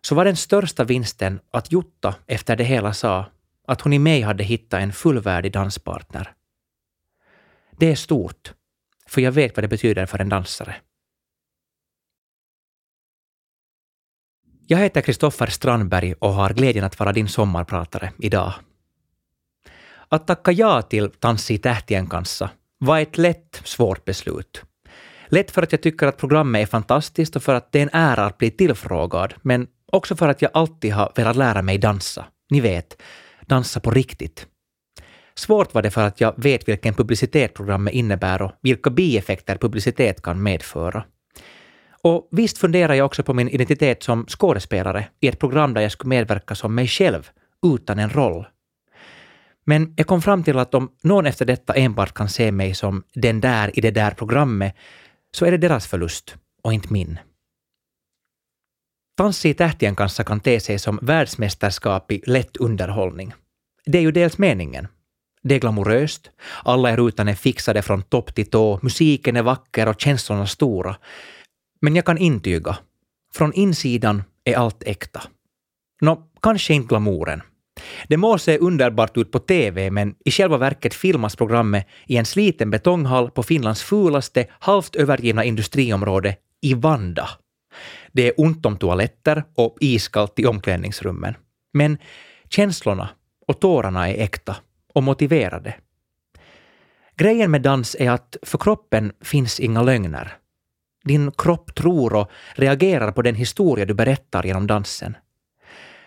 så 0.01 0.15
var 0.15 0.25
den 0.25 0.35
största 0.35 0.83
vinsten 0.83 1.39
att 1.51 1.71
Jutta 1.71 2.15
efter 2.27 2.55
det 2.55 2.63
hela 2.63 2.93
sa 2.93 3.25
att 3.67 3.81
hon 3.81 3.93
i 3.93 3.99
mig 3.99 4.21
hade 4.21 4.43
hittat 4.43 4.81
en 4.81 4.93
fullvärdig 4.93 5.51
danspartner. 5.51 6.31
Det 7.77 7.91
är 7.91 7.95
stort, 7.95 8.53
för 9.09 9.21
jag 9.21 9.31
vet 9.31 9.57
vad 9.57 9.63
det 9.63 9.67
betyder 9.67 10.05
för 10.05 10.21
en 10.21 10.29
dansare. 10.29 10.75
Jag 14.67 14.77
heter 14.77 15.01
Kristoffer 15.01 15.47
Strandberg 15.47 16.13
och 16.13 16.33
har 16.33 16.53
glädjen 16.53 16.85
att 16.85 16.99
vara 16.99 17.13
din 17.13 17.27
sommarpratare 17.27 18.11
idag. 18.19 18.53
Att 20.09 20.27
tacka 20.27 20.51
ja 20.51 20.81
till 20.81 21.09
Tanssi 21.09 21.57
tähtien 21.57 22.07
kanssa 22.07 22.49
var 22.77 22.99
ett 22.99 23.17
lätt 23.17 23.61
svårt 23.63 24.05
beslut. 24.05 24.63
Lätt 25.27 25.51
för 25.51 25.63
att 25.63 25.71
jag 25.71 25.81
tycker 25.81 26.07
att 26.07 26.17
programmet 26.17 26.61
är 26.61 26.65
fantastiskt 26.65 27.35
och 27.35 27.43
för 27.43 27.55
att 27.55 27.71
det 27.71 27.79
är 27.79 27.83
en 27.83 27.89
ära 27.93 28.25
att 28.25 28.37
bli 28.37 28.51
tillfrågad, 28.51 29.33
men 29.41 29.67
också 29.85 30.15
för 30.15 30.29
att 30.29 30.41
jag 30.41 30.51
alltid 30.53 30.93
har 30.93 31.11
velat 31.15 31.35
lära 31.35 31.61
mig 31.61 31.77
dansa. 31.77 32.25
Ni 32.49 32.59
vet, 32.59 33.01
dansa 33.45 33.79
på 33.79 33.91
riktigt. 33.91 34.47
Svårt 35.39 35.73
var 35.73 35.81
det 35.81 35.91
för 35.91 36.03
att 36.03 36.21
jag 36.21 36.33
vet 36.37 36.67
vilken 36.67 36.93
publicitet 36.93 37.53
programmet 37.53 37.93
innebär 37.93 38.41
och 38.41 38.51
vilka 38.61 38.89
bieffekter 38.89 39.57
publicitet 39.57 40.21
kan 40.21 40.43
medföra. 40.43 41.03
Och 42.01 42.27
visst 42.31 42.57
funderar 42.57 42.93
jag 42.93 43.05
också 43.05 43.23
på 43.23 43.33
min 43.33 43.49
identitet 43.49 44.03
som 44.03 44.25
skådespelare 44.25 45.07
i 45.19 45.27
ett 45.27 45.39
program 45.39 45.73
där 45.73 45.81
jag 45.81 45.91
skulle 45.91 46.09
medverka 46.09 46.55
som 46.55 46.75
mig 46.75 46.87
själv, 46.87 47.29
utan 47.75 47.99
en 47.99 48.09
roll. 48.09 48.47
Men 49.65 49.93
jag 49.97 50.07
kom 50.07 50.21
fram 50.21 50.43
till 50.43 50.59
att 50.59 50.73
om 50.73 50.91
någon 51.03 51.25
efter 51.25 51.45
detta 51.45 51.73
enbart 51.73 52.13
kan 52.13 52.29
se 52.29 52.51
mig 52.51 52.73
som 52.75 53.03
den 53.13 53.41
där 53.41 53.71
i 53.79 53.81
det 53.81 53.91
där 53.91 54.11
programmet, 54.11 54.75
så 55.31 55.45
är 55.45 55.51
det 55.51 55.57
deras 55.57 55.87
förlust 55.87 56.35
och 56.63 56.73
inte 56.73 56.93
min. 56.93 57.19
Tanssi 59.17 59.49
i 59.49 59.53
tähtien 59.53 59.95
kanssa 59.95 60.23
kan 60.23 60.39
te 60.39 60.59
sig 60.59 60.79
som 60.79 60.99
världsmästerskap 61.01 62.11
i 62.11 62.21
lätt 62.25 62.57
underhållning. 62.57 63.33
Det 63.85 63.97
är 63.97 64.01
ju 64.01 64.11
dels 64.11 64.37
meningen. 64.37 64.87
Det 65.43 65.55
är 65.55 65.59
glamoröst, 65.59 66.31
alla 66.63 66.93
i 66.93 66.95
rutan 66.95 67.27
är 67.27 67.35
fixade 67.35 67.81
från 67.81 68.01
topp 68.01 68.35
till 68.35 68.49
tå, 68.49 68.79
musiken 68.81 69.35
är 69.35 69.43
vacker 69.43 69.87
och 69.87 70.01
känslorna 70.01 70.47
stora. 70.47 70.95
Men 71.81 71.95
jag 71.95 72.05
kan 72.05 72.17
intyga, 72.17 72.77
från 73.33 73.53
insidan 73.53 74.23
är 74.43 74.57
allt 74.57 74.83
äkta. 74.83 75.21
Nå, 76.01 76.29
kanske 76.41 76.73
inte 76.73 76.87
glamouren. 76.87 77.41
Det 78.07 78.17
må 78.17 78.37
se 78.37 78.57
underbart 78.57 79.17
ut 79.17 79.31
på 79.31 79.39
TV, 79.39 79.91
men 79.91 80.15
i 80.25 80.31
själva 80.31 80.57
verket 80.57 80.93
filmas 80.93 81.35
programmet 81.35 81.87
i 82.07 82.17
en 82.17 82.25
sliten 82.25 82.71
betonghall 82.71 83.31
på 83.31 83.43
Finlands 83.43 83.83
fulaste, 83.83 84.47
halvt 84.59 84.95
övergivna 84.95 85.43
industriområde, 85.43 86.35
i 86.61 86.73
Vanda. 86.73 87.29
Det 88.11 88.27
är 88.27 88.33
ont 88.37 88.65
om 88.65 88.77
toaletter 88.77 89.43
och 89.55 89.77
iskallt 89.79 90.39
i 90.39 90.45
omklädningsrummen. 90.45 91.33
Men 91.73 91.97
känslorna 92.49 93.09
och 93.47 93.59
tårarna 93.59 94.09
är 94.09 94.23
äkta 94.23 94.55
och 94.93 95.03
motiverade. 95.03 95.75
Grejen 97.15 97.51
med 97.51 97.61
dans 97.61 97.95
är 97.99 98.11
att 98.11 98.37
för 98.41 98.57
kroppen 98.57 99.11
finns 99.21 99.59
inga 99.59 99.81
lögner. 99.81 100.37
Din 101.03 101.31
kropp 101.31 101.75
tror 101.75 102.13
och 102.13 102.31
reagerar 102.55 103.11
på 103.11 103.21
den 103.21 103.35
historia 103.35 103.85
du 103.85 103.93
berättar 103.93 104.43
genom 104.43 104.67
dansen. 104.67 105.17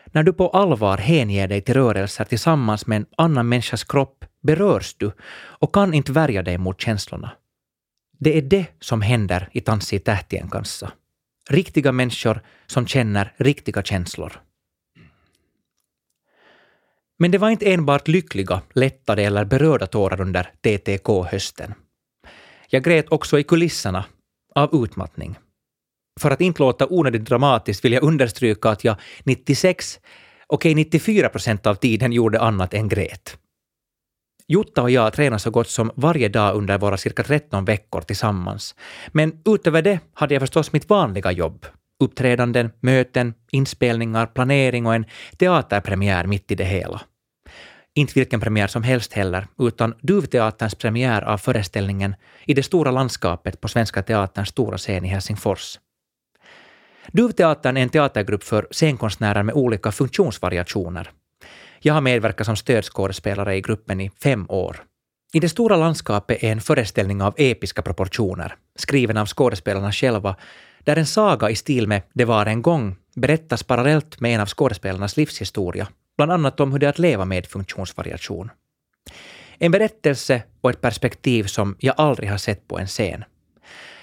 När 0.06 0.22
du 0.22 0.32
på 0.32 0.48
allvar 0.48 0.98
hänger 0.98 1.48
dig 1.48 1.60
till 1.60 1.74
rörelser 1.74 2.24
tillsammans 2.24 2.86
med 2.86 2.96
en 2.96 3.06
annan 3.16 3.48
människas 3.48 3.84
kropp 3.84 4.24
berörs 4.42 4.94
du 4.94 5.12
och 5.34 5.74
kan 5.74 5.94
inte 5.94 6.12
värja 6.12 6.42
dig 6.42 6.58
mot 6.58 6.80
känslorna. 6.80 7.32
Det 8.18 8.38
är 8.38 8.42
det 8.42 8.66
som 8.80 9.02
händer 9.02 9.48
i 9.52 9.60
Tanssi 9.60 9.98
tähtien 9.98 10.50
kanssa. 10.50 10.92
Riktiga 11.50 11.92
människor 11.92 12.40
som 12.66 12.86
känner 12.86 13.34
riktiga 13.36 13.82
känslor. 13.82 14.40
Men 17.18 17.30
det 17.30 17.38
var 17.38 17.50
inte 17.50 17.72
enbart 17.72 18.08
lyckliga, 18.08 18.62
lättade 18.74 19.22
eller 19.22 19.44
berörda 19.44 19.86
tårar 19.86 20.20
under 20.20 20.52
TTK-hösten. 20.60 21.74
Jag 22.68 22.82
grät 22.84 23.06
också 23.08 23.38
i 23.38 23.44
kulisserna 23.44 24.04
av 24.54 24.84
utmattning. 24.84 25.38
För 26.20 26.30
att 26.30 26.40
inte 26.40 26.62
låta 26.62 26.86
onödigt 26.90 27.24
dramatiskt 27.24 27.84
vill 27.84 27.92
jag 27.92 28.02
understryka 28.02 28.68
att 28.70 28.84
jag 28.84 28.96
96, 29.24 30.00
okej 30.46 30.74
94 30.74 31.28
procent 31.28 31.66
av 31.66 31.74
tiden 31.74 32.12
gjorde 32.12 32.40
annat 32.40 32.74
än 32.74 32.88
grät. 32.88 33.38
Jutta 34.48 34.82
och 34.82 34.90
jag 34.90 35.12
tränade 35.12 35.40
så 35.40 35.50
gott 35.50 35.68
som 35.68 35.90
varje 35.94 36.28
dag 36.28 36.56
under 36.56 36.78
våra 36.78 36.96
cirka 36.96 37.22
13 37.22 37.64
veckor 37.64 38.00
tillsammans. 38.00 38.74
Men 39.08 39.42
utöver 39.44 39.82
det 39.82 40.00
hade 40.14 40.34
jag 40.34 40.40
förstås 40.40 40.72
mitt 40.72 40.90
vanliga 40.90 41.32
jobb. 41.32 41.66
Uppträdanden, 42.02 42.70
möten, 42.80 43.34
inspelningar, 43.50 44.26
planering 44.26 44.86
och 44.86 44.94
en 44.94 45.04
teaterpremiär 45.36 46.26
mitt 46.26 46.50
i 46.50 46.54
det 46.54 46.64
hela. 46.64 47.00
Inte 47.94 48.12
vilken 48.14 48.40
premiär 48.40 48.66
som 48.66 48.82
helst 48.82 49.12
heller, 49.12 49.46
utan 49.58 49.94
Duvteaterns 50.00 50.74
premiär 50.74 51.22
av 51.22 51.38
föreställningen 51.38 52.14
I 52.46 52.54
det 52.54 52.62
stora 52.62 52.90
landskapet 52.90 53.60
på 53.60 53.68
Svenska 53.68 54.02
Teaterns 54.02 54.48
stora 54.48 54.78
scen 54.78 55.04
i 55.04 55.08
Helsingfors. 55.08 55.78
Duvteatern 57.12 57.76
är 57.76 57.82
en 57.82 57.88
teatergrupp 57.88 58.44
för 58.44 58.66
scenkonstnärer 58.70 59.42
med 59.42 59.54
olika 59.54 59.92
funktionsvariationer. 59.92 61.10
Jag 61.80 61.94
har 61.94 62.00
medverkat 62.00 62.46
som 62.46 62.56
stödskådespelare 62.56 63.56
i 63.56 63.60
gruppen 63.60 64.00
i 64.00 64.10
fem 64.22 64.46
år. 64.48 64.82
I 65.32 65.40
det 65.40 65.48
stora 65.48 65.76
landskapet 65.76 66.42
är 66.42 66.52
en 66.52 66.60
föreställning 66.60 67.22
av 67.22 67.34
episka 67.36 67.82
proportioner, 67.82 68.54
skriven 68.76 69.16
av 69.16 69.26
skådespelarna 69.26 69.92
själva, 69.92 70.36
där 70.84 70.96
en 70.96 71.06
saga 71.06 71.50
i 71.50 71.56
stil 71.56 71.88
med 71.88 72.02
Det 72.12 72.24
var 72.24 72.46
en 72.46 72.62
gång 72.62 72.96
berättas 73.14 73.62
parallellt 73.62 74.20
med 74.20 74.34
en 74.34 74.40
av 74.40 74.46
skådespelarnas 74.46 75.16
livshistoria, 75.16 75.88
bland 76.16 76.32
annat 76.32 76.60
om 76.60 76.72
hur 76.72 76.78
det 76.78 76.86
är 76.86 76.90
att 76.90 76.98
leva 76.98 77.24
med 77.24 77.46
funktionsvariation. 77.46 78.50
En 79.58 79.72
berättelse 79.72 80.42
och 80.60 80.70
ett 80.70 80.80
perspektiv 80.80 81.44
som 81.44 81.76
jag 81.78 81.94
aldrig 81.98 82.30
har 82.30 82.38
sett 82.38 82.68
på 82.68 82.78
en 82.78 82.86
scen. 82.86 83.24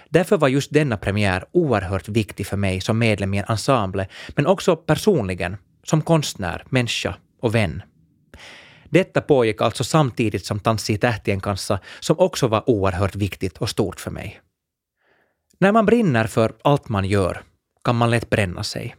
Därför 0.10 0.38
var 0.38 0.48
just 0.48 0.74
denna 0.74 0.98
premiär 0.98 1.46
oerhört 1.52 2.08
viktig 2.08 2.48
för 2.48 2.58
mig 2.58 2.82
som 2.82 3.00
medlem 3.00 3.34
i 3.34 3.38
en 3.38 3.46
ensemble, 3.50 4.08
men 4.36 4.48
också 4.48 4.76
personligen, 4.76 5.58
som 5.84 6.02
konstnär, 6.02 6.64
människa 6.70 7.16
och 7.42 7.56
vän. 7.56 7.82
Detta 8.90 9.22
pågick 9.22 9.62
alltså 9.62 9.84
samtidigt 9.84 10.46
som 10.46 10.60
Tanssi 10.60 10.98
tähtien 10.98 11.42
kanssa, 11.42 11.80
som 12.00 12.20
också 12.20 12.48
var 12.48 12.70
oerhört 12.70 13.16
viktigt 13.16 13.58
och 13.58 13.70
stort 13.70 14.00
för 14.00 14.12
mig. 14.12 14.42
När 15.60 15.72
man 15.72 15.86
brinner 15.86 16.28
för 16.28 16.54
allt 16.62 16.90
man 16.90 17.06
gör 17.06 17.44
kan 17.84 17.96
man 17.96 18.10
lätt 18.10 18.30
bränna 18.30 18.64
sig. 18.64 18.96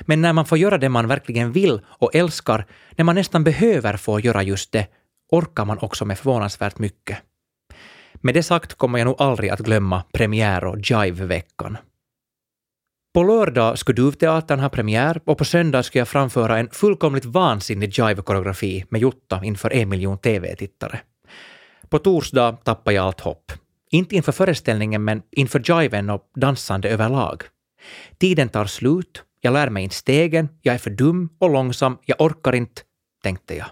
Men 0.00 0.20
när 0.20 0.32
man 0.32 0.46
får 0.46 0.58
göra 0.58 0.78
det 0.78 0.88
man 0.88 1.08
verkligen 1.08 1.52
vill 1.52 1.80
och 1.86 2.14
älskar, 2.14 2.66
när 2.96 3.04
man 3.04 3.14
nästan 3.14 3.44
behöver 3.44 3.96
få 3.96 4.20
göra 4.20 4.42
just 4.42 4.72
det, 4.72 4.86
orkar 5.32 5.64
man 5.64 5.78
också 5.78 6.04
med 6.04 6.18
förvånansvärt 6.18 6.78
mycket. 6.78 7.18
Med 8.14 8.34
det 8.34 8.42
sagt 8.42 8.74
kommer 8.74 8.98
jag 8.98 9.06
nog 9.06 9.22
aldrig 9.22 9.50
att 9.50 9.60
glömma 9.60 10.02
premiär 10.12 10.64
och 10.64 10.78
Jive-veckan. 10.78 11.78
På 13.14 13.22
lördag 13.22 13.78
skulle 13.78 13.96
Duvteatern 13.96 14.60
ha 14.60 14.68
premiär 14.68 15.20
och 15.24 15.38
på 15.38 15.44
söndag 15.44 15.82
ska 15.82 15.98
jag 15.98 16.08
framföra 16.08 16.58
en 16.58 16.70
fullkomligt 16.70 17.24
vansinnig 17.24 17.98
Jive-koreografi 17.98 18.84
med 18.88 19.00
Jutta 19.00 19.44
inför 19.44 19.72
en 19.72 19.88
miljon 19.88 20.18
TV-tittare. 20.18 21.00
På 21.88 21.98
torsdag 21.98 22.52
tappar 22.52 22.92
jag 22.92 23.06
allt 23.06 23.20
hopp. 23.20 23.52
Inte 23.96 24.16
inför 24.16 24.32
föreställningen 24.32 25.04
men 25.04 25.22
inför 25.30 25.82
jiven 25.82 26.10
och 26.10 26.22
dansande 26.34 26.88
överlag. 26.88 27.42
Tiden 28.18 28.48
tar 28.48 28.64
slut, 28.64 29.22
jag 29.40 29.52
lär 29.52 29.70
mig 29.70 29.82
inte 29.82 29.94
stegen, 29.94 30.48
jag 30.62 30.74
är 30.74 30.78
för 30.78 30.90
dum 30.90 31.28
och 31.38 31.50
långsam, 31.50 31.98
jag 32.04 32.20
orkar 32.20 32.54
inte, 32.54 32.82
tänkte 33.22 33.54
jag. 33.54 33.66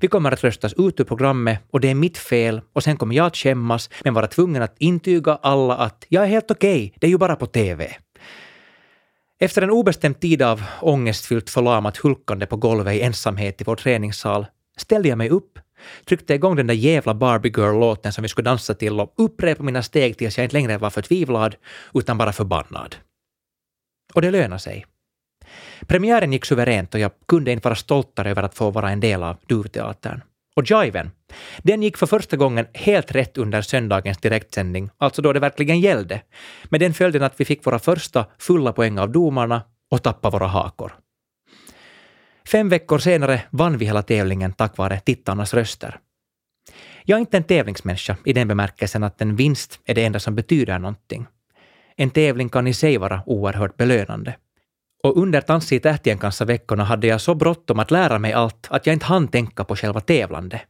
Vi 0.00 0.08
kommer 0.08 0.32
att 0.32 0.44
röstas 0.44 0.72
ut 0.72 1.00
ur 1.00 1.04
programmet 1.04 1.58
och 1.70 1.80
det 1.80 1.90
är 1.90 1.94
mitt 1.94 2.18
fel 2.18 2.60
och 2.72 2.82
sen 2.82 2.96
kommer 2.96 3.14
jag 3.14 3.26
att 3.26 3.36
skämmas 3.36 3.90
men 4.04 4.14
vara 4.14 4.26
tvungen 4.26 4.62
att 4.62 4.74
intyga 4.78 5.38
alla 5.42 5.76
att 5.76 6.06
jag 6.08 6.24
är 6.24 6.28
helt 6.28 6.50
okej, 6.50 6.86
okay, 6.86 6.98
det 7.00 7.06
är 7.06 7.10
ju 7.10 7.18
bara 7.18 7.36
på 7.36 7.46
TV. 7.46 7.96
Efter 9.38 9.62
en 9.62 9.70
obestämd 9.70 10.20
tid 10.20 10.42
av 10.42 10.62
ångestfyllt 10.80 11.50
förlamat 11.50 11.96
hulkande 11.96 12.46
på 12.46 12.56
golvet 12.56 12.94
i 12.94 13.00
ensamhet 13.00 13.60
i 13.60 13.64
vår 13.64 13.76
träningssal 13.76 14.46
ställde 14.76 15.08
jag 15.08 15.18
mig 15.18 15.30
upp, 15.30 15.58
tryckte 16.04 16.34
igång 16.34 16.56
den 16.56 16.66
där 16.66 16.74
jävla 16.74 17.14
Barbie 17.14 17.52
Girl-låten 17.56 18.12
som 18.12 18.22
vi 18.22 18.28
skulle 18.28 18.50
dansa 18.50 18.74
till 18.74 19.00
och 19.00 19.14
upprepa 19.16 19.62
mina 19.62 19.82
steg 19.82 20.18
tills 20.18 20.38
jag 20.38 20.44
inte 20.44 20.56
längre 20.56 20.78
var 20.78 20.90
förtvivlad 20.90 21.56
utan 21.94 22.18
bara 22.18 22.32
förbannad. 22.32 22.96
Och 24.14 24.22
det 24.22 24.30
lönade 24.30 24.58
sig. 24.58 24.86
Premiären 25.86 26.32
gick 26.32 26.44
suveränt 26.44 26.94
och 26.94 27.00
jag 27.00 27.10
kunde 27.28 27.52
inte 27.52 27.68
vara 27.68 27.74
stoltare 27.74 28.30
över 28.30 28.42
att 28.42 28.54
få 28.54 28.70
vara 28.70 28.90
en 28.90 29.00
del 29.00 29.22
av 29.22 29.36
Duvteatern. 29.46 30.20
Och 30.56 30.70
Jiven, 30.70 31.10
den 31.62 31.82
gick 31.82 31.96
för 31.96 32.06
första 32.06 32.36
gången 32.36 32.66
helt 32.74 33.12
rätt 33.12 33.38
under 33.38 33.62
söndagens 33.62 34.18
direktsändning, 34.18 34.90
alltså 34.98 35.22
då 35.22 35.32
det 35.32 35.40
verkligen 35.40 35.80
gällde, 35.80 36.22
med 36.64 36.80
den 36.80 36.94
följden 36.94 37.22
att 37.22 37.40
vi 37.40 37.44
fick 37.44 37.66
våra 37.66 37.78
första 37.78 38.26
fulla 38.38 38.72
poäng 38.72 38.98
av 38.98 39.12
domarna 39.12 39.62
och 39.90 40.02
tappade 40.02 40.32
våra 40.32 40.46
hakor. 40.46 40.92
Fem 42.46 42.68
veckor 42.68 42.98
senare 42.98 43.42
vann 43.50 43.78
vi 43.78 43.84
hela 43.84 44.02
tävlingen 44.02 44.52
tack 44.52 44.76
vare 44.76 45.00
tittarnas 45.00 45.54
röster. 45.54 45.98
Jag 47.04 47.16
är 47.16 47.20
inte 47.20 47.36
en 47.36 47.44
tävlingsmänniska 47.44 48.16
i 48.24 48.32
den 48.32 48.48
bemärkelsen 48.48 49.02
att 49.02 49.20
en 49.20 49.36
vinst 49.36 49.80
är 49.84 49.94
det 49.94 50.04
enda 50.04 50.20
som 50.20 50.34
betyder 50.34 50.78
någonting. 50.78 51.26
En 51.96 52.10
tävling 52.10 52.48
kan 52.48 52.66
i 52.66 52.74
sig 52.74 52.98
vara 52.98 53.22
oerhört 53.26 53.76
belönande. 53.76 54.36
Och 55.02 55.16
under 55.16 55.42
Dans 55.46 55.72
i 55.72 55.80
tähtien 55.80 56.18
kanssa 56.18 56.44
veckorna 56.44 56.84
hade 56.84 57.06
jag 57.06 57.20
så 57.20 57.34
bråttom 57.34 57.78
att 57.78 57.90
lära 57.90 58.18
mig 58.18 58.32
allt 58.32 58.66
att 58.70 58.86
jag 58.86 58.92
inte 58.92 59.06
hann 59.06 59.28
tänka 59.28 59.64
på 59.64 59.76
själva 59.76 60.00
tävlande. 60.00 60.60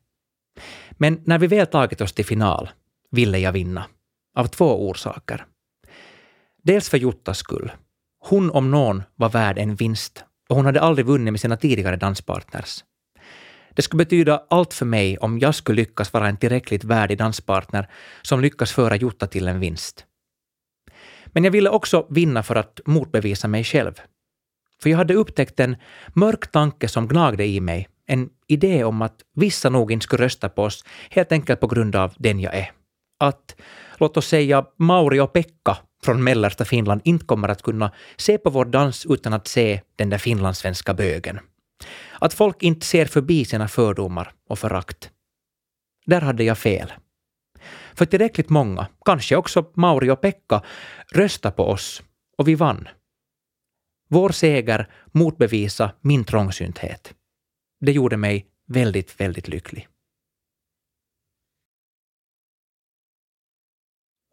Men 0.90 1.20
när 1.24 1.38
vi 1.38 1.46
väl 1.46 1.66
tagit 1.66 2.00
oss 2.00 2.12
till 2.12 2.24
final 2.24 2.70
ville 3.10 3.38
jag 3.38 3.52
vinna. 3.52 3.84
Av 4.34 4.46
två 4.46 4.88
orsaker. 4.88 5.44
Dels 6.62 6.88
för 6.88 6.98
Juttas 6.98 7.38
skull. 7.38 7.72
Hon 8.18 8.50
om 8.50 8.70
någon 8.70 9.02
var 9.14 9.28
värd 9.28 9.58
en 9.58 9.74
vinst 9.74 10.24
och 10.48 10.56
hon 10.56 10.66
hade 10.66 10.80
aldrig 10.80 11.06
vunnit 11.06 11.32
med 11.32 11.40
sina 11.40 11.56
tidigare 11.56 11.96
danspartners. 11.96 12.84
Det 13.76 13.82
skulle 13.82 14.04
betyda 14.04 14.42
allt 14.50 14.74
för 14.74 14.86
mig 14.86 15.18
om 15.18 15.38
jag 15.38 15.54
skulle 15.54 15.76
lyckas 15.76 16.12
vara 16.12 16.28
en 16.28 16.36
tillräckligt 16.36 16.84
värdig 16.84 17.18
danspartner 17.18 17.88
som 18.22 18.40
lyckas 18.40 18.72
föra 18.72 18.96
Jutta 18.96 19.26
till 19.26 19.48
en 19.48 19.60
vinst. 19.60 20.04
Men 21.26 21.44
jag 21.44 21.50
ville 21.50 21.70
också 21.70 22.06
vinna 22.10 22.42
för 22.42 22.56
att 22.56 22.80
motbevisa 22.86 23.48
mig 23.48 23.64
själv. 23.64 23.92
För 24.82 24.90
jag 24.90 24.98
hade 24.98 25.14
upptäckt 25.14 25.60
en 25.60 25.76
mörk 26.14 26.52
tanke 26.52 26.88
som 26.88 27.08
gnagde 27.08 27.46
i 27.46 27.60
mig, 27.60 27.88
en 28.06 28.28
idé 28.46 28.84
om 28.84 29.02
att 29.02 29.16
vissa 29.34 29.70
nog 29.70 29.92
inte 29.92 30.04
skulle 30.04 30.24
rösta 30.24 30.48
på 30.48 30.62
oss 30.62 30.84
helt 31.10 31.32
enkelt 31.32 31.60
på 31.60 31.66
grund 31.66 31.96
av 31.96 32.14
den 32.18 32.40
jag 32.40 32.54
är. 32.54 32.70
Att, 33.20 33.56
låt 33.96 34.16
oss 34.16 34.26
säga, 34.26 34.64
Mauri 34.76 35.20
och 35.20 35.32
Pekka 35.32 35.76
från 36.04 36.24
mellersta 36.24 36.64
Finland 36.64 37.00
inte 37.04 37.26
kommer 37.26 37.48
att 37.48 37.62
kunna 37.62 37.92
se 38.16 38.38
på 38.38 38.50
vår 38.50 38.64
dans 38.64 39.06
utan 39.06 39.32
att 39.32 39.48
se 39.48 39.80
den 39.96 40.10
där 40.10 40.18
finlandssvenska 40.18 40.94
bögen. 40.94 41.38
Att 42.18 42.34
folk 42.34 42.62
inte 42.62 42.86
ser 42.86 43.06
förbi 43.06 43.44
sina 43.44 43.68
fördomar 43.68 44.32
och 44.48 44.58
förakt. 44.58 45.10
Där 46.06 46.20
hade 46.20 46.44
jag 46.44 46.58
fel. 46.58 46.92
För 47.94 48.06
tillräckligt 48.06 48.48
många, 48.48 48.86
kanske 49.04 49.36
också 49.36 49.70
Mauri 49.74 50.10
och 50.10 50.20
Pekka, 50.20 50.62
röstade 51.12 51.56
på 51.56 51.64
oss 51.64 52.02
och 52.38 52.48
vi 52.48 52.54
vann. 52.54 52.88
Vår 54.08 54.30
seger 54.30 54.88
motbevisa 55.12 55.92
min 56.00 56.24
trångsynthet. 56.24 57.14
Det 57.80 57.92
gjorde 57.92 58.16
mig 58.16 58.46
väldigt, 58.66 59.20
väldigt 59.20 59.48
lycklig. 59.48 59.88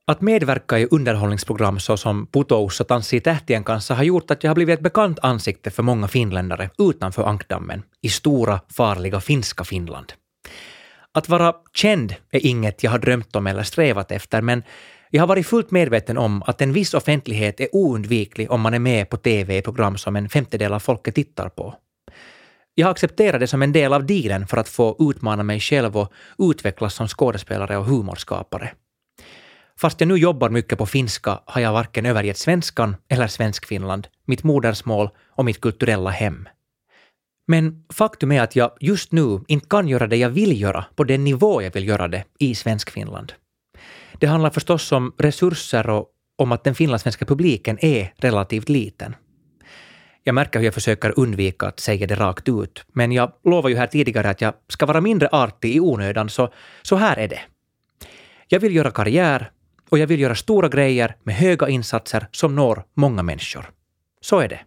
Att 0.05 0.21
medverka 0.21 0.79
i 0.79 0.87
underhållningsprogram 0.91 1.79
såsom 1.79 2.27
Putous 2.27 2.79
och 2.79 2.87
Tanssi 2.87 3.19
tähtien 3.19 3.63
kanssa 3.63 3.93
har 3.93 4.03
gjort 4.03 4.31
att 4.31 4.43
jag 4.43 4.49
har 4.49 4.55
blivit 4.55 4.73
ett 4.73 4.83
bekant 4.83 5.19
ansikte 5.21 5.71
för 5.71 5.83
många 5.83 6.07
finländare 6.07 6.69
utanför 6.77 7.23
ankdammen, 7.23 7.83
i 8.01 8.09
stora, 8.09 8.59
farliga 8.69 9.19
finska 9.19 9.63
Finland. 9.63 10.13
Att 11.13 11.29
vara 11.29 11.53
känd 11.73 12.15
är 12.31 12.45
inget 12.45 12.83
jag 12.83 12.91
har 12.91 12.99
drömt 12.99 13.35
om 13.35 13.47
eller 13.47 13.63
strävat 13.63 14.11
efter, 14.11 14.41
men 14.41 14.63
jag 15.09 15.21
har 15.21 15.27
varit 15.27 15.47
fullt 15.47 15.71
medveten 15.71 16.17
om 16.17 16.43
att 16.43 16.61
en 16.61 16.73
viss 16.73 16.93
offentlighet 16.93 17.59
är 17.59 17.67
oundviklig 17.71 18.51
om 18.51 18.61
man 18.61 18.73
är 18.73 18.79
med 18.79 19.09
på 19.09 19.17
TV 19.17 19.57
i 19.57 19.61
program 19.61 19.97
som 19.97 20.15
en 20.15 20.29
femtedel 20.29 20.73
av 20.73 20.79
folket 20.79 21.15
tittar 21.15 21.49
på. 21.49 21.75
Jag 22.75 22.87
har 22.87 22.91
accepterat 22.91 23.39
det 23.39 23.47
som 23.47 23.61
en 23.61 23.71
del 23.71 23.93
av 23.93 24.05
dealen 24.05 24.47
för 24.47 24.57
att 24.57 24.69
få 24.69 24.95
utmana 24.99 25.43
mig 25.43 25.59
själv 25.59 25.97
och 25.97 26.13
utvecklas 26.37 26.93
som 26.93 27.07
skådespelare 27.07 27.77
och 27.77 27.85
humorskapare. 27.85 28.71
Fast 29.79 30.01
jag 30.01 30.07
nu 30.07 30.15
jobbar 30.15 30.49
mycket 30.49 30.77
på 30.77 30.85
finska 30.85 31.39
har 31.45 31.61
jag 31.61 31.73
varken 31.73 32.05
övergett 32.05 32.37
svenskan 32.37 32.95
eller 33.09 33.27
Svenskfinland, 33.27 34.07
mitt 34.25 34.43
modersmål 34.43 35.09
och 35.29 35.45
mitt 35.45 35.61
kulturella 35.61 36.09
hem. 36.09 36.47
Men 37.47 37.85
faktum 37.93 38.31
är 38.31 38.41
att 38.41 38.55
jag 38.55 38.71
just 38.79 39.11
nu 39.11 39.39
inte 39.47 39.67
kan 39.67 39.87
göra 39.87 40.07
det 40.07 40.17
jag 40.17 40.29
vill 40.29 40.61
göra 40.61 40.85
på 40.95 41.03
den 41.03 41.23
nivå 41.23 41.61
jag 41.61 41.73
vill 41.73 41.87
göra 41.87 42.07
det 42.07 42.23
i 42.39 42.55
Svenskfinland. 42.55 43.33
Det 44.19 44.27
handlar 44.27 44.49
förstås 44.49 44.91
om 44.91 45.13
resurser 45.17 45.89
och 45.89 46.09
om 46.35 46.51
att 46.51 46.63
den 46.63 46.75
finlandssvenska 46.75 47.25
publiken 47.25 47.77
är 47.81 48.13
relativt 48.17 48.69
liten. 48.69 49.15
Jag 50.23 50.35
märker 50.35 50.59
hur 50.59 50.65
jag 50.65 50.73
försöker 50.73 51.19
undvika 51.19 51.67
att 51.67 51.79
säga 51.79 52.07
det 52.07 52.15
rakt 52.15 52.49
ut, 52.49 52.85
men 52.93 53.11
jag 53.11 53.31
lovade 53.43 53.73
ju 53.73 53.79
här 53.79 53.87
tidigare 53.87 54.29
att 54.29 54.41
jag 54.41 54.53
ska 54.67 54.85
vara 54.85 55.01
mindre 55.01 55.29
artig 55.31 55.75
i 55.75 55.79
onödan, 55.79 56.29
så, 56.29 56.53
så 56.81 56.95
här 56.95 57.17
är 57.17 57.27
det. 57.27 57.41
Jag 58.47 58.59
vill 58.59 58.75
göra 58.75 58.91
karriär 58.91 59.51
och 59.93 59.99
jag 59.99 60.07
vill 60.07 60.19
göra 60.19 60.35
stora 60.35 60.69
grejer 60.69 61.15
med 61.23 61.35
höga 61.35 61.69
insatser 61.69 62.27
som 62.31 62.55
når 62.55 62.83
många 62.93 63.23
människor. 63.23 63.69
Så 64.21 64.39
är 64.39 64.47
det. 64.47 64.59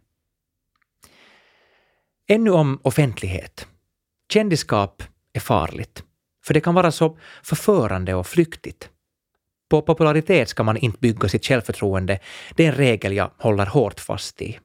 Ännu 2.28 2.50
om 2.50 2.80
offentlighet. 2.82 3.66
Kändisskap 4.32 5.02
är 5.32 5.40
farligt, 5.40 6.02
för 6.44 6.54
det 6.54 6.60
kan 6.60 6.74
vara 6.74 6.92
så 6.92 7.18
förförande 7.42 8.14
och 8.14 8.26
flyktigt. 8.26 8.90
På 9.68 9.82
popularitet 9.82 10.48
ska 10.48 10.62
man 10.62 10.76
inte 10.76 10.98
bygga 10.98 11.28
sitt 11.28 11.46
självförtroende. 11.46 12.18
Det 12.56 12.64
är 12.64 12.68
en 12.68 12.74
regel 12.74 13.12
jag 13.12 13.30
håller 13.38 13.66
hårt 13.66 14.00
fast 14.00 14.42
i. 14.42 14.58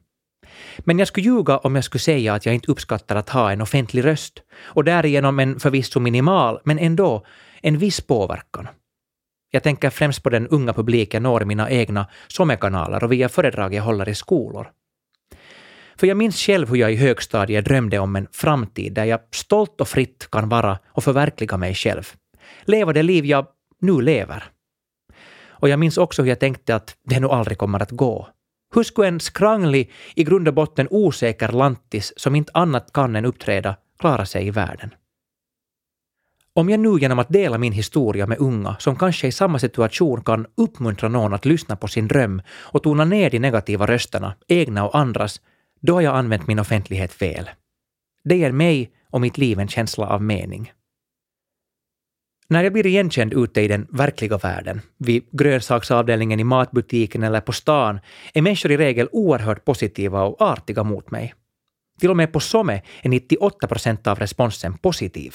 Men 0.78 0.98
jag 0.98 1.08
skulle 1.08 1.26
ljuga 1.26 1.58
om 1.58 1.74
jag 1.74 1.84
skulle 1.84 2.00
säga 2.00 2.34
att 2.34 2.46
jag 2.46 2.54
inte 2.54 2.72
uppskattar 2.72 3.16
att 3.16 3.28
ha 3.28 3.52
en 3.52 3.60
offentlig 3.60 4.04
röst 4.04 4.42
och 4.54 4.84
därigenom 4.84 5.38
en 5.38 5.60
förvisso 5.60 6.00
minimal, 6.00 6.60
men 6.64 6.78
ändå 6.78 7.26
en 7.62 7.78
viss 7.78 8.00
påverkan. 8.00 8.68
Jag 9.54 9.62
tänker 9.62 9.90
främst 9.90 10.22
på 10.22 10.30
den 10.30 10.48
unga 10.48 10.72
publiken 10.72 11.22
når 11.22 11.44
mina 11.44 11.70
egna 11.70 12.06
sommarkanaler 12.28 13.04
och 13.04 13.12
via 13.12 13.28
föredrag 13.28 13.74
jag 13.74 13.82
håller 13.82 14.08
i 14.08 14.14
skolor. 14.14 14.70
För 15.96 16.06
jag 16.06 16.16
minns 16.16 16.36
själv 16.36 16.68
hur 16.68 16.76
jag 16.76 16.92
i 16.92 16.96
högstadiet 16.96 17.64
drömde 17.64 17.98
om 17.98 18.16
en 18.16 18.26
framtid 18.32 18.92
där 18.92 19.04
jag 19.04 19.20
stolt 19.30 19.80
och 19.80 19.88
fritt 19.88 20.28
kan 20.30 20.48
vara 20.48 20.78
och 20.88 21.04
förverkliga 21.04 21.56
mig 21.56 21.74
själv. 21.74 22.12
Leva 22.64 22.92
det 22.92 23.02
liv 23.02 23.24
jag 23.24 23.46
nu 23.80 24.00
lever. 24.00 24.44
Och 25.48 25.68
jag 25.68 25.78
minns 25.78 25.98
också 25.98 26.22
hur 26.22 26.28
jag 26.28 26.40
tänkte 26.40 26.74
att 26.74 26.96
det 27.04 27.20
nog 27.20 27.30
aldrig 27.30 27.58
kommer 27.58 27.82
att 27.82 27.90
gå. 27.90 28.28
Hur 28.74 28.82
skulle 28.82 29.08
en 29.08 29.20
skranglig, 29.20 29.90
i 30.14 30.24
grund 30.24 30.48
och 30.48 30.54
botten 30.54 30.88
osäker 30.90 31.48
lantis 31.48 32.12
som 32.16 32.36
inte 32.36 32.52
annat 32.54 32.92
kan 32.92 33.16
än 33.16 33.24
uppträda 33.24 33.76
klara 33.98 34.26
sig 34.26 34.46
i 34.46 34.50
världen? 34.50 34.90
Om 36.54 36.68
jag 36.68 36.80
nu 36.80 36.98
genom 36.98 37.18
att 37.18 37.28
dela 37.28 37.58
min 37.58 37.72
historia 37.72 38.26
med 38.26 38.38
unga 38.38 38.76
som 38.78 38.96
kanske 38.96 39.26
i 39.26 39.32
samma 39.32 39.58
situation 39.58 40.24
kan 40.24 40.46
uppmuntra 40.54 41.08
någon 41.08 41.34
att 41.34 41.44
lyssna 41.44 41.76
på 41.76 41.88
sin 41.88 42.08
dröm 42.08 42.42
och 42.48 42.82
tona 42.82 43.04
ner 43.04 43.30
de 43.30 43.38
negativa 43.38 43.86
rösterna, 43.86 44.34
egna 44.48 44.86
och 44.86 44.98
andras, 44.98 45.40
då 45.80 45.94
har 45.94 46.00
jag 46.00 46.16
använt 46.16 46.46
min 46.46 46.58
offentlighet 46.58 47.12
fel. 47.12 47.50
Det 48.24 48.36
ger 48.36 48.52
mig 48.52 48.90
och 49.10 49.20
mitt 49.20 49.38
liv 49.38 49.58
en 49.58 49.68
känsla 49.68 50.06
av 50.06 50.22
mening. 50.22 50.72
När 52.48 52.64
jag 52.64 52.72
blir 52.72 52.86
igenkänd 52.86 53.32
ute 53.32 53.60
i 53.60 53.68
den 53.68 53.86
verkliga 53.90 54.38
världen, 54.38 54.80
vid 54.98 55.24
grönsaksavdelningen 55.30 56.40
i 56.40 56.44
matbutiken 56.44 57.22
eller 57.22 57.40
på 57.40 57.52
stan, 57.52 58.00
är 58.34 58.42
människor 58.42 58.70
i 58.70 58.76
regel 58.76 59.08
oerhört 59.12 59.64
positiva 59.64 60.22
och 60.22 60.40
artiga 60.40 60.84
mot 60.84 61.10
mig. 61.10 61.34
Till 62.00 62.10
och 62.10 62.16
med 62.16 62.32
på 62.32 62.40
SOME 62.40 62.82
är 63.02 63.08
98 63.08 63.66
procent 63.66 64.06
av 64.06 64.18
responsen 64.18 64.78
positiv. 64.78 65.34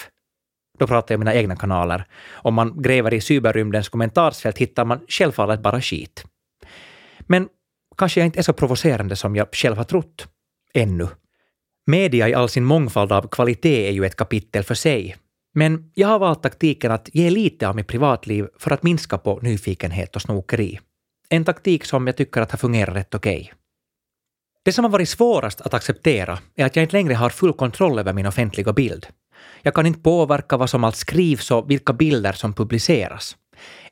Då 0.78 0.88
pratar 0.88 1.13
jag 1.13 1.18
om 1.18 1.20
mina 1.20 1.34
egna 1.34 1.56
kanaler. 1.56 2.06
Om 2.32 2.54
man 2.54 2.82
gräver 2.82 3.13
i 3.13 3.22
cyberrymdens 3.22 3.90
kommentarsfält 3.90 4.58
hittar 4.58 4.86
man 4.86 5.00
självfallet 5.08 5.60
bara 5.60 5.82
skit. 5.82 6.26
Men 7.20 7.48
kanske 7.98 8.20
jag 8.20 8.26
inte 8.26 8.40
är 8.40 8.44
så 8.44 8.54
provocerande 8.54 9.16
som 9.16 9.36
jag 9.36 9.48
själv 9.52 9.78
har 9.78 9.84
trott. 9.84 10.28
Ännu. 10.74 11.08
Media 11.86 12.30
i 12.30 12.34
all 12.34 12.50
sin 12.50 12.63
mångfald 12.63 13.12
av 13.12 13.28
kvalitet 13.28 13.88
är 13.88 13.92
ju 13.92 14.06
ett 14.06 14.16
kapitel 14.16 14.63
för 14.63 14.76
sig. 14.76 15.16
Men 15.54 15.92
jag 15.94 16.08
har 16.08 16.20
valt 16.20 16.44
taktiken 16.44 16.92
att 16.92 17.10
ge 17.13 17.30
lite 17.30 17.68
av 17.68 17.76
mitt 17.76 17.88
privatliv 17.88 18.48
för 18.60 18.72
att 18.72 18.84
minska 18.84 19.18
på 19.18 19.40
nyfikenhet 19.42 20.16
och 20.16 20.22
snokeri. 20.22 20.80
En 21.30 21.46
taktik 21.46 21.86
som 21.86 22.08
jag 22.08 22.18
tycker 22.18 22.42
att 22.42 22.52
har 22.52 22.58
fungerat 22.58 22.96
rätt 22.96 23.16
okej. 23.16 23.42
Okay. 23.42 23.54
Det 24.66 24.72
som 24.72 24.86
har 24.86 24.92
varit 24.92 25.10
svårast 25.10 25.62
att 25.62 25.74
acceptera 25.74 26.40
är 26.56 26.66
att 26.66 26.76
jag 26.76 26.84
inte 26.84 26.96
längre 26.96 27.13
har 27.13 27.30
full 27.30 27.54
kontroll 27.54 28.00
över 28.00 28.13
min 28.13 28.26
offentliga 28.26 28.74
bild. 28.74 29.08
Jag 29.62 29.73
kan 29.73 29.86
inte 29.86 30.00
påverka 30.00 30.58
vad 30.58 30.69
som 30.69 30.84
allt 30.84 30.95
skrivs 30.95 31.52
och 31.52 31.71
vilka 31.71 31.93
bilder 31.93 32.34
som 32.34 32.54
publiceras. 32.54 33.38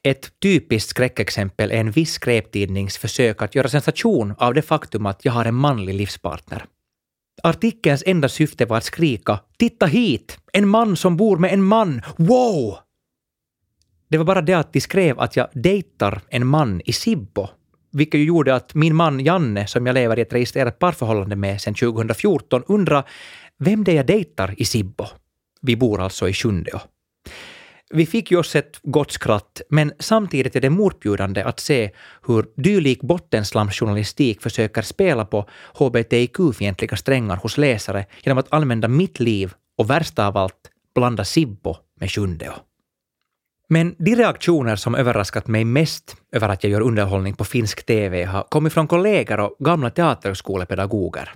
Ett 0.03 0.39
typiskt 0.39 0.89
skräckexempel 0.89 1.71
är 1.71 1.75
en 1.77 1.91
viss 1.91 2.11
skräptidnings 2.11 2.97
försök 2.97 3.41
att 3.41 3.55
göra 3.55 3.67
sensation 3.67 4.33
av 4.37 4.53
det 4.53 4.61
faktum 4.61 5.05
att 5.05 5.25
jag 5.25 5.31
har 5.31 5.45
en 5.45 5.55
manlig 5.55 5.95
livspartner. 5.95 6.65
Artikelns 7.43 8.03
enda 8.05 8.29
syfte 8.29 8.65
var 8.65 8.77
att 8.77 8.83
skrika 8.83 9.39
”Titta 9.57 9.85
hit! 9.85 10.37
En 10.53 10.67
man 10.67 10.95
som 10.95 11.17
bor 11.17 11.37
med 11.37 11.53
en 11.53 11.63
man! 11.63 12.01
Wow!” 12.17 12.77
Det 14.09 14.17
var 14.17 14.25
bara 14.25 14.41
det 14.41 14.53
att 14.53 14.73
de 14.73 14.81
skrev 14.81 15.19
att 15.19 15.35
jag 15.35 15.47
dejtar 15.53 16.21
en 16.29 16.47
man 16.47 16.81
i 16.85 16.93
Sibbo, 16.93 17.47
vilket 17.91 18.19
ju 18.19 18.23
gjorde 18.23 18.55
att 18.55 18.75
min 18.75 18.95
man 18.95 19.19
Janne, 19.19 19.67
som 19.67 19.85
jag 19.85 19.93
lever 19.93 20.19
i 20.19 20.21
ett 20.21 20.33
registrerat 20.33 20.79
parförhållande 20.79 21.35
med 21.35 21.61
sedan 21.61 21.73
2014, 21.73 22.63
undrar 22.67 23.09
vem 23.57 23.83
det 23.83 23.91
är 23.91 23.95
jag 23.95 24.05
dejtar 24.05 24.55
i 24.57 24.65
Sibbo. 24.65 25.05
Vi 25.65 25.75
bor 25.75 26.01
alltså 26.01 26.29
i 26.29 26.33
Sjundeå. 26.33 26.79
Vi 27.89 28.05
fick 28.05 28.31
ju 28.31 28.37
oss 28.37 28.55
ett 28.55 28.79
gott 28.83 29.11
skratt, 29.11 29.61
men 29.69 29.93
samtidigt 29.99 30.55
är 30.55 30.61
det 30.61 30.69
motbjudande 30.69 31.43
att 31.43 31.59
se 31.59 31.91
hur 32.27 32.45
dylik 32.55 33.01
bottenslamsjournalistik 33.01 34.41
försöker 34.41 34.81
spela 34.81 35.25
på 35.25 35.49
hbtq-fientliga 35.73 36.95
strängar 36.95 37.35
hos 37.35 37.57
läsare 37.57 38.05
genom 38.23 38.37
att 38.37 38.53
använda 38.53 38.87
mitt 38.87 39.19
liv 39.19 39.53
och 39.77 39.89
värsta 39.89 40.27
av 40.27 40.37
allt, 40.37 40.71
blanda 40.95 41.25
Sibbo 41.25 41.75
med 41.99 42.11
Sjundeå. 42.11 42.53
Men 43.69 43.95
de 43.97 44.15
reaktioner 44.15 44.75
som 44.75 44.95
överraskat 44.95 45.47
mig 45.47 45.65
mest 45.65 46.15
över 46.31 46.49
att 46.49 46.63
jag 46.63 46.71
gör 46.71 46.81
underhållning 46.81 47.35
på 47.35 47.45
finsk 47.45 47.85
TV 47.85 48.23
har 48.23 48.43
kommit 48.43 48.73
från 48.73 48.87
kollegor 48.87 49.39
och 49.39 49.55
gamla 49.59 49.89
teaterskolepedagoger. 49.89 51.33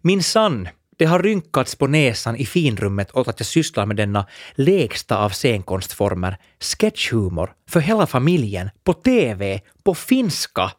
Min 0.00 0.22
sann 0.22 0.68
det 1.02 1.06
har 1.06 1.18
rynkats 1.18 1.74
på 1.74 1.86
näsan 1.86 2.36
i 2.36 2.46
finrummet 2.46 3.16
åt 3.16 3.28
att 3.28 3.40
jag 3.40 3.46
sysslar 3.46 3.86
med 3.86 3.96
denna 3.96 4.26
lägsta 4.54 5.18
av 5.18 5.30
scenkonstformer, 5.30 6.36
sketchhumor, 6.60 7.52
för 7.70 7.80
hela 7.80 8.06
familjen, 8.06 8.70
på 8.84 8.92
TV, 8.92 9.60
på 9.84 9.94
finska. 9.94 10.70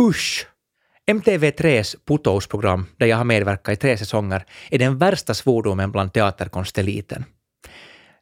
Usch! 0.00 0.46
MTV3s 1.10 1.96
Putous-program, 2.06 2.86
där 2.96 3.06
jag 3.06 3.16
har 3.16 3.24
medverkat 3.24 3.72
i 3.72 3.76
tre 3.76 3.96
säsonger, 3.96 4.44
är 4.70 4.78
den 4.78 4.98
värsta 4.98 5.34
svordomen 5.34 5.92
bland 5.92 6.12
teaterkonsteliten. 6.12 7.24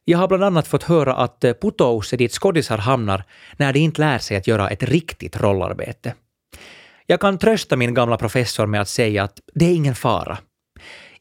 Jag 0.05 0.17
har 0.17 0.27
bland 0.27 0.43
annat 0.43 0.67
fått 0.67 0.83
höra 0.83 1.15
att 1.15 1.43
eh, 1.43 1.53
Putous 1.53 2.13
är 2.13 2.17
dit 2.17 2.31
skådisar 2.33 2.77
hamnar 2.77 3.23
när 3.57 3.73
de 3.73 3.79
inte 3.79 4.01
lär 4.01 4.17
sig 4.17 4.37
att 4.37 4.47
göra 4.47 4.69
ett 4.69 4.83
riktigt 4.83 5.41
rollarbete. 5.41 6.13
Jag 7.05 7.19
kan 7.19 7.37
trösta 7.37 7.75
min 7.75 7.93
gamla 7.93 8.17
professor 8.17 8.65
med 8.65 8.81
att 8.81 8.89
säga 8.89 9.23
att 9.23 9.39
det 9.53 9.65
är 9.65 9.73
ingen 9.73 9.95
fara. 9.95 10.37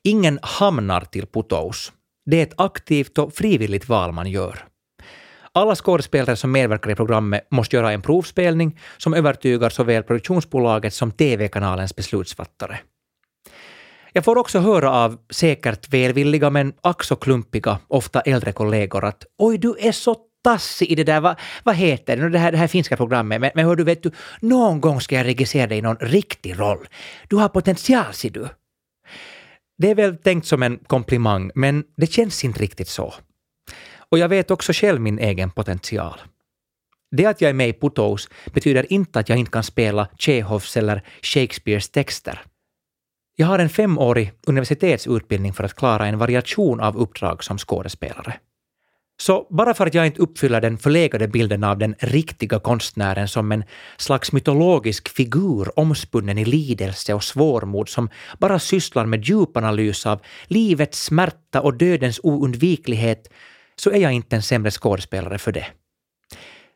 Ingen 0.05 0.39
hamnar 0.43 1.01
till 1.01 1.27
Putous. 1.27 1.93
Det 2.31 2.37
är 2.37 2.43
ett 2.43 2.61
aktivt 2.61 3.19
och 3.19 3.33
frivilligt 3.33 3.89
val 3.89 4.13
man 4.13 4.31
gör. 4.31 4.65
Alla 5.53 5.75
skådespelare 5.75 6.37
som 6.37 6.53
medverkar 6.53 6.91
i 6.91 6.95
programmet 6.95 7.47
måste 7.51 7.77
göra 7.77 7.93
en 7.93 8.03
provspelning 8.03 8.79
som 8.99 9.15
övertygar 9.15 9.71
såväl 9.71 10.03
produktionsbolaget 10.03 10.95
som 10.95 11.11
TV-kanalens 11.11 11.97
beslutsfattare. 11.97 12.79
Jag 14.13 14.25
får 14.25 14.39
också 14.39 14.59
höra 14.59 14.93
av 14.93 15.19
säkert 15.31 15.89
välvilliga 15.89 16.51
men 16.51 16.73
ack 16.81 17.05
så 17.05 17.17
klumpiga, 17.17 17.79
ofta 17.89 18.21
äldre 18.21 18.53
kollegor 18.53 19.05
att 19.05 19.25
”Oj, 19.39 19.59
du 19.59 19.77
är 19.81 19.93
så 19.93 20.17
tassig 20.45 20.87
i 20.91 20.95
det 20.95 21.05
där, 21.05 21.21
vad, 21.21 21.37
vad 21.65 21.77
heter 21.77 22.17
det, 22.17 22.29
det 22.29 22.39
här, 22.39 22.53
det 22.53 22.59
här 22.59 22.67
finska 22.67 22.97
programmet, 22.97 23.41
men, 23.41 23.51
men 23.55 23.65
hör 23.65 23.77
du, 23.77 23.85
vet 23.85 24.03
du, 24.03 24.11
någon 24.41 24.81
gång 24.81 25.01
ska 25.01 25.15
jag 25.15 25.27
regissera 25.27 25.67
dig 25.67 25.79
i 25.79 25.83
någon 25.83 25.97
riktig 26.01 26.59
roll. 26.59 26.89
Du 27.29 27.37
har 27.37 27.49
potential, 27.49 28.13
ser 28.15 28.31
du. 28.31 28.49
Det 29.81 29.91
är 29.91 29.95
väl 29.95 30.17
tänkt 30.17 30.47
som 30.47 30.63
en 30.63 30.79
komplimang, 30.79 31.51
men 31.55 31.85
det 31.97 32.07
känns 32.07 32.45
inte 32.45 32.63
riktigt 32.63 32.89
så. 32.89 33.15
Och 34.11 34.19
jag 34.19 34.29
vet 34.29 34.51
också 34.51 34.73
själv 34.73 35.01
min 35.01 35.19
egen 35.19 35.51
potential. 35.51 36.21
Det 37.17 37.27
att 37.27 37.41
jag 37.41 37.49
är 37.49 37.55
med 37.55 37.69
i 37.69 37.73
Putous 37.73 38.29
betyder 38.53 38.93
inte 38.93 39.19
att 39.19 39.29
jag 39.29 39.39
inte 39.39 39.51
kan 39.51 39.63
spela 39.63 40.09
Tjechovs 40.19 40.77
eller 40.77 41.03
Shakespeares 41.23 41.91
texter. 41.91 42.43
Jag 43.37 43.47
har 43.47 43.59
en 43.59 43.69
femårig 43.69 44.33
universitetsutbildning 44.47 45.53
för 45.53 45.65
att 45.65 45.75
klara 45.75 46.07
en 46.07 46.19
variation 46.19 46.81
av 46.81 46.97
uppdrag 46.97 47.45
som 47.45 47.59
skådespelare. 47.59 48.41
Så 49.21 49.47
bara 49.51 49.75
för 49.75 49.87
att 49.87 49.95
jag 49.95 50.07
inte 50.07 50.23
uppfyller 50.23 50.61
den 50.61 50.79
förlegade 50.79 51.29
bilden 51.29 51.65
av 51.65 51.79
den 51.79 51.95
riktiga 51.99 52.59
konstnären 52.59 53.29
som 53.29 53.53
en 53.53 53.65
slags 53.97 54.33
mytologisk 54.33 55.09
figur 55.09 55.79
omspunnen 55.79 56.39
i 56.39 56.45
lidelse 56.45 57.15
och 57.15 57.25
svårmod 57.25 57.89
som 57.89 58.09
bara 58.39 58.59
sysslar 58.59 59.07
med 59.07 59.25
djupanalys 59.25 60.07
av 60.07 60.21
livets 60.47 61.05
smärta 61.05 61.61
och 61.61 61.75
dödens 61.75 62.21
oundviklighet, 62.23 63.31
så 63.77 63.91
är 63.91 63.99
jag 63.99 64.13
inte 64.13 64.37
en 64.37 64.43
sämre 64.43 64.71
skådespelare 64.71 65.39
för 65.39 65.53
det. 65.53 65.67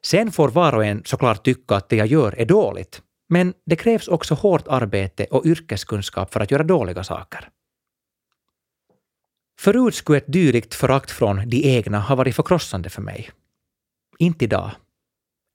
Sen 0.05 0.33
får 0.33 0.49
var 0.49 0.75
och 0.75 0.85
en 0.85 1.03
såklart 1.05 1.45
tycka 1.45 1.75
att 1.75 1.89
det 1.89 1.97
jag 1.97 2.07
gör 2.07 2.35
är 2.41 2.47
dåligt, 2.47 3.03
men 3.29 3.55
det 3.67 3.77
krävs 3.77 4.09
också 4.09 4.35
hårt 4.35 4.69
arbete 4.69 5.27
och 5.31 5.47
yrkeskunskap 5.47 6.33
för 6.33 6.41
att 6.41 6.51
göra 6.51 6.63
dåliga 6.63 7.05
saker. 7.05 7.49
Förut 9.61 9.95
skulle 9.95 10.19
ett 10.19 10.33
dylikt 10.33 10.75
förakt 10.75 11.11
från 11.11 11.49
de 11.49 11.77
egna 11.77 12.01
ha 12.01 12.14
varit 12.14 12.37
förkrossande 12.37 12.90
för 12.90 13.03
mig. 13.03 13.31
Inte 14.19 14.45
idag. 14.45 14.71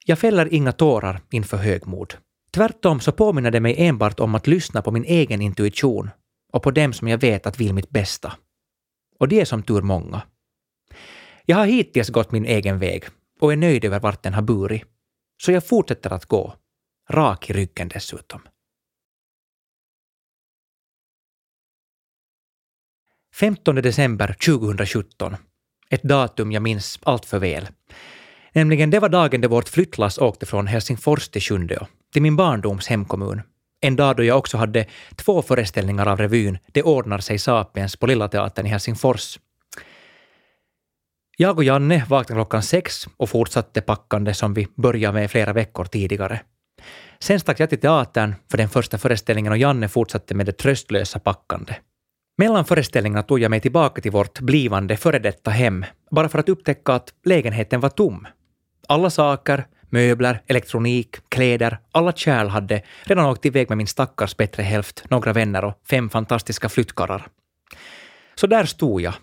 Jag 0.06 0.20
fäller 0.20 0.54
inga 0.54 0.72
tårar 0.72 1.22
inför 1.32 1.58
högmod. 1.58 2.14
Tvärtom 2.52 3.00
så 3.00 3.12
påminner 3.12 3.52
det 3.52 3.60
mig 3.60 3.76
enbart 3.78 4.20
om 4.20 4.36
att 4.36 4.48
lyssna 4.48 4.82
på 4.82 4.92
min 4.92 5.04
egen 5.04 5.42
intuition 5.42 6.10
och 6.54 6.64
på 6.64 6.72
dem 6.72 6.94
som 6.94 7.08
jag 7.08 7.18
vet 7.18 7.46
att 7.46 7.60
vill 7.60 7.74
mitt 7.74 7.90
bästa. 7.90 8.34
Och 9.20 9.28
det 9.28 9.42
är 9.42 9.46
som 9.46 9.64
tur 9.64 9.82
många. 9.82 10.22
Jag 11.46 11.58
har 11.58 11.66
hittills 11.66 12.10
gått 12.10 12.32
min 12.32 12.46
egen 12.46 12.80
väg 12.80 13.04
och 13.40 13.54
är 13.54 13.58
nöjd 13.58 13.86
över 13.86 14.00
vart 14.00 14.24
den 14.24 14.34
har 14.34 14.42
burit. 14.42 14.84
Så 15.42 15.52
jag 15.52 15.68
fortsätter 15.68 16.14
att 16.14 16.26
gå. 16.26 16.54
Rak 17.10 17.50
i 17.50 17.54
ryggen 17.54 17.88
dessutom. 17.88 18.42
15 23.40 23.76
december 23.76 24.36
2017. 24.46 25.36
Ett 25.90 26.04
datum 26.04 26.52
jag 26.52 26.64
minns 26.64 27.00
allt 27.04 27.26
för 27.26 27.40
väl. 27.40 27.68
Nämligen 28.54 28.90
det 28.90 29.00
var 29.00 29.10
dagen 29.10 29.42
då 29.42 29.48
vårt 29.48 29.70
flyttlass 29.70 30.18
åkte 30.18 30.46
från 30.46 30.68
Helsingfors 30.68 31.30
till 31.30 31.42
Sjundeå, 31.42 31.88
till 32.14 32.22
min 32.22 32.36
barndoms 32.36 32.88
hemkommun. 32.88 33.42
En 33.82 33.96
dag 33.96 34.16
då 34.16 34.24
jag 34.24 34.38
också 34.38 34.58
hade 34.58 34.86
två 35.16 35.42
föreställningar 35.42 36.06
av 36.06 36.18
revyn 36.18 36.58
Det 36.72 36.84
ordnar 36.84 37.20
sig 37.20 37.40
Sapiens 37.40 37.96
på 37.96 38.08
Lilla 38.08 38.28
Teatern 38.28 38.66
i 38.66 38.70
Helsingfors. 38.70 39.40
Jag 41.38 41.58
och 41.58 41.64
Janne 41.64 42.06
vaknade 42.10 42.40
klockan 42.40 42.64
sex 42.64 43.08
och 43.18 43.30
fortsatte 43.30 43.82
packande 43.82 44.34
som 44.34 44.54
vi 44.54 44.68
började 44.76 45.14
med 45.14 45.32
flera 45.32 45.54
veckor 45.54 45.86
tidigare. 45.86 46.42
Sen 47.20 47.40
stack 47.40 47.60
jag 47.60 47.70
till 47.70 47.80
teatern 47.80 48.36
för 48.52 48.58
den 48.58 48.70
första 48.70 48.98
föreställningen 48.98 49.52
och 49.52 49.58
Janne 49.58 49.88
fortsatte 49.88 50.36
med 50.36 50.46
det 50.46 50.58
tröstlösa 50.58 51.20
packande. 51.20 51.76
Mellan 52.40 52.66
föreställningarna 52.66 53.24
tog 53.24 53.40
jag 53.40 53.50
mig 53.50 53.60
tillbaka 53.60 54.02
till 54.02 54.12
vårt 54.12 54.40
blivande 54.40 54.98
före 54.98 55.20
detta 55.20 55.52
hem, 55.52 55.86
bara 56.12 56.30
för 56.30 56.40
att 56.40 56.50
upptäcka 56.50 56.94
att 56.94 57.14
lägenheten 57.26 57.80
var 57.80 57.90
tom. 57.90 58.28
Alla 58.88 59.10
saker, 59.10 59.66
möbler, 59.90 60.42
elektronik, 60.48 61.16
kläder, 61.30 61.80
alla 61.92 62.12
kärl 62.12 62.48
hade 62.48 62.82
redan 63.04 63.26
åkt 63.26 63.46
iväg 63.46 63.70
med 63.70 63.78
min 63.78 63.88
stackars 63.88 64.38
bättre 64.38 64.64
hälft, 64.64 65.04
några 65.10 65.34
vänner 65.34 65.66
och 65.66 65.74
fem 65.90 66.10
fantastiska 66.10 66.70
flyttkarlar. 66.70 67.28
Så 68.36 68.48
där 68.48 68.66
stod 68.66 69.02
jag, 69.02 69.14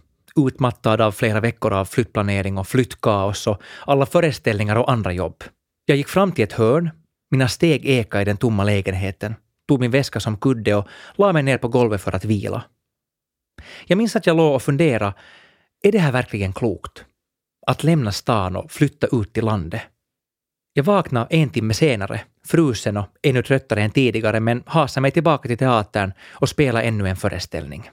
utmattad 0.46 1.00
av 1.00 1.12
flera 1.12 1.40
veckor 1.40 1.72
av 1.72 1.84
flyttplanering 1.84 2.58
och 2.58 2.68
flyttkaos 2.68 3.46
och 3.46 3.62
alla 3.86 4.06
föreställningar 4.06 4.76
och 4.76 4.90
andra 4.90 5.12
jobb. 5.12 5.44
Jag 5.86 5.96
gick 5.96 6.08
fram 6.08 6.32
till 6.32 6.44
ett 6.44 6.52
hörn, 6.52 6.90
mina 7.30 7.48
steg 7.48 7.86
ekade 7.86 8.22
i 8.22 8.24
den 8.24 8.36
tomma 8.36 8.64
lägenheten, 8.64 9.34
tog 9.68 9.80
min 9.80 9.90
väska 9.90 10.20
som 10.20 10.36
kudde 10.36 10.74
och 10.74 10.88
la 11.14 11.32
mig 11.32 11.42
ner 11.42 11.58
på 11.58 11.68
golvet 11.68 12.02
för 12.02 12.16
att 12.16 12.24
vila. 12.24 12.64
Jag 13.86 13.96
minns 13.96 14.16
att 14.16 14.26
jag 14.26 14.36
låg 14.36 14.54
och 14.54 14.62
funderade, 14.62 15.14
är 15.82 15.92
det 15.92 15.98
här 15.98 16.12
verkligen 16.12 16.52
klokt? 16.52 17.04
Att 17.66 17.84
lämna 17.84 18.12
stan 18.12 18.56
och 18.56 18.72
flytta 18.72 19.06
ut 19.12 19.32
till 19.32 19.44
landet? 19.44 19.82
Jag 20.72 20.84
vaknade 20.84 21.26
en 21.30 21.50
timme 21.50 21.74
senare, 21.74 22.20
frusen 22.46 22.96
och 22.96 23.06
ännu 23.22 23.42
tröttare 23.42 23.82
än 23.82 23.90
tidigare, 23.90 24.40
men 24.40 24.62
hasade 24.66 25.02
mig 25.02 25.10
tillbaka 25.10 25.48
till 25.48 25.58
teatern 25.58 26.12
och 26.22 26.48
spelade 26.48 26.84
ännu 26.84 27.08
en 27.08 27.16
föreställning. 27.16 27.90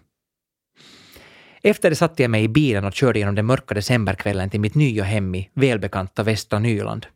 Efter 1.61 1.89
det 1.89 1.95
satte 1.95 2.21
jag 2.21 2.31
mig 2.31 2.43
i 2.43 2.47
bilen 2.47 2.85
och 2.85 2.93
körde 2.93 3.19
genom 3.19 3.35
den 3.35 3.45
mörka 3.45 3.73
decemberkvällen 3.73 4.49
till 4.49 4.59
mitt 4.59 4.75
nya 4.75 5.03
hem 5.03 5.35
i 5.35 5.49
välbekanta 5.53 6.23
Västra 6.23 6.59
Nyland. 6.59 7.07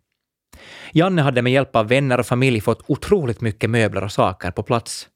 Janne 0.91 1.21
hade 1.21 1.41
med 1.41 1.53
hjälp 1.53 1.75
av 1.75 1.87
vänner 1.87 2.19
och 2.19 2.25
familj 2.25 2.61
fått 2.61 2.83
otroligt 2.87 3.41
mycket 3.41 3.69
möbler 3.69 4.03
och 4.03 4.11
saker 4.11 4.51
på 4.51 4.63
plats. 4.63 5.07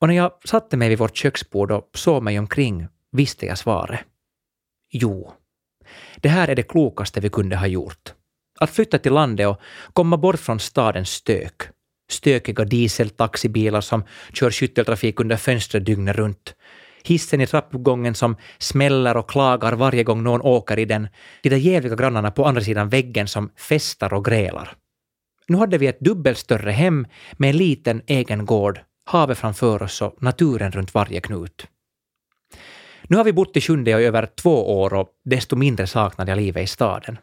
Och 0.00 0.08
när 0.08 0.14
jag 0.14 0.32
satte 0.44 0.76
mig 0.76 0.88
vid 0.88 0.98
vårt 0.98 1.16
köksbord 1.16 1.70
och 1.70 1.90
såg 1.94 2.22
mig 2.22 2.38
omkring 2.38 2.88
visste 3.12 3.46
jag 3.46 3.58
svaret. 3.58 4.00
Jo, 4.90 5.32
det 6.16 6.28
här 6.28 6.48
är 6.48 6.54
det 6.54 6.62
klokaste 6.62 7.20
vi 7.20 7.28
kunde 7.28 7.56
ha 7.56 7.66
gjort. 7.66 8.14
Att 8.60 8.70
flytta 8.70 8.98
till 8.98 9.12
landet 9.12 9.48
och 9.48 9.60
komma 9.92 10.16
bort 10.16 10.40
från 10.40 10.60
stadens 10.60 11.10
stök. 11.10 11.62
Stökiga 12.10 12.64
dieseltaxibilar 12.64 13.80
som 13.80 14.04
kör 14.32 14.50
skytteltrafik 14.50 15.20
under 15.20 15.36
fönstret 15.36 15.86
dygnet 15.86 16.16
runt. 16.16 16.54
Hissen 17.04 17.40
i 17.40 17.46
trappuppgången 17.46 18.14
som 18.14 18.36
smäller 18.58 19.16
och 19.16 19.30
klagar 19.30 19.72
varje 19.72 20.04
gång 20.04 20.22
någon 20.22 20.40
åker 20.40 20.78
i 20.78 20.84
den. 20.84 21.08
De 21.42 21.48
där 21.48 21.56
jävliga 21.56 21.96
grannarna 21.96 22.30
på 22.30 22.44
andra 22.44 22.60
sidan 22.60 22.88
väggen 22.88 23.28
som 23.28 23.50
festar 23.56 24.14
och 24.14 24.24
grälar. 24.24 24.76
Nu 25.48 25.56
hade 25.56 25.78
vi 25.78 25.86
ett 25.86 26.00
dubbelt 26.00 26.38
större 26.38 26.70
hem 26.70 27.06
med 27.32 27.50
en 27.50 27.56
liten 27.56 28.02
egen 28.06 28.46
gård 28.46 28.80
havet 29.06 29.38
framför 29.38 29.82
oss 29.82 30.02
och 30.02 30.22
naturen 30.22 30.72
runt 30.72 30.94
varje 30.94 31.20
knut. 31.20 31.66
Nu 33.02 33.16
har 33.16 33.24
vi 33.24 33.32
bott 33.32 33.56
i 33.56 33.60
Sjunde 33.60 33.90
i 33.90 33.94
över 33.94 34.26
två 34.26 34.80
år 34.82 34.94
och 34.94 35.08
desto 35.24 35.56
mindre 35.56 35.86
saknar 35.86 36.26
jag 36.26 36.36
livet 36.36 36.64
i 36.64 36.66
staden. 36.66 37.18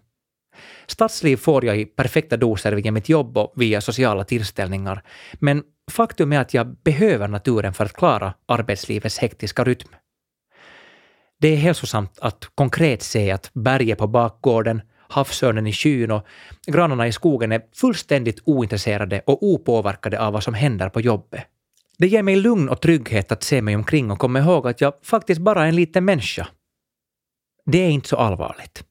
Stadsliv 0.87 1.37
får 1.37 1.65
jag 1.65 1.77
i 1.77 1.85
perfekta 1.85 2.37
doser 2.37 2.71
via 2.71 2.91
mitt 2.91 3.09
jobb 3.09 3.37
och 3.37 3.53
via 3.55 3.81
sociala 3.81 4.23
tillställningar, 4.23 5.03
men 5.33 5.63
faktum 5.91 6.33
är 6.33 6.39
att 6.39 6.53
jag 6.53 6.67
behöver 6.67 7.27
naturen 7.27 7.73
för 7.73 7.85
att 7.85 7.93
klara 7.93 8.33
arbetslivets 8.45 9.17
hektiska 9.17 9.63
rytm. 9.63 9.95
Det 11.39 11.47
är 11.47 11.57
hälsosamt 11.57 12.19
att 12.19 12.49
konkret 12.55 13.01
se 13.03 13.31
att 13.31 13.49
berget 13.53 13.97
på 13.97 14.07
bakgården, 14.07 14.81
havsörnen 15.09 15.67
i 15.67 15.73
skyn 15.73 16.11
och 16.11 16.27
grannarna 16.67 17.07
i 17.07 17.11
skogen 17.11 17.51
är 17.51 17.61
fullständigt 17.75 18.41
ointresserade 18.45 19.21
och 19.25 19.43
opåverkade 19.43 20.19
av 20.19 20.33
vad 20.33 20.43
som 20.43 20.53
händer 20.53 20.89
på 20.89 21.01
jobbet. 21.01 21.43
Det 21.97 22.07
ger 22.07 22.23
mig 22.23 22.35
lugn 22.35 22.69
och 22.69 22.81
trygghet 22.81 23.31
att 23.31 23.43
se 23.43 23.61
mig 23.61 23.75
omkring 23.75 24.11
och 24.11 24.19
komma 24.19 24.39
ihåg 24.39 24.67
att 24.67 24.81
jag 24.81 24.93
faktiskt 25.03 25.41
bara 25.41 25.63
är 25.63 25.67
en 25.67 25.75
liten 25.75 26.05
människa. 26.05 26.47
Det 27.65 27.77
är 27.77 27.89
inte 27.89 28.09
så 28.09 28.17
allvarligt. 28.17 28.83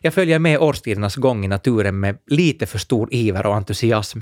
Jag 0.00 0.14
följer 0.14 0.38
med 0.38 0.58
årstidernas 0.58 1.16
gång 1.16 1.44
i 1.44 1.48
naturen 1.48 2.00
med 2.00 2.18
lite 2.26 2.66
för 2.66 2.78
stor 2.78 3.08
iver 3.14 3.46
och 3.46 3.54
entusiasm. 3.54 4.20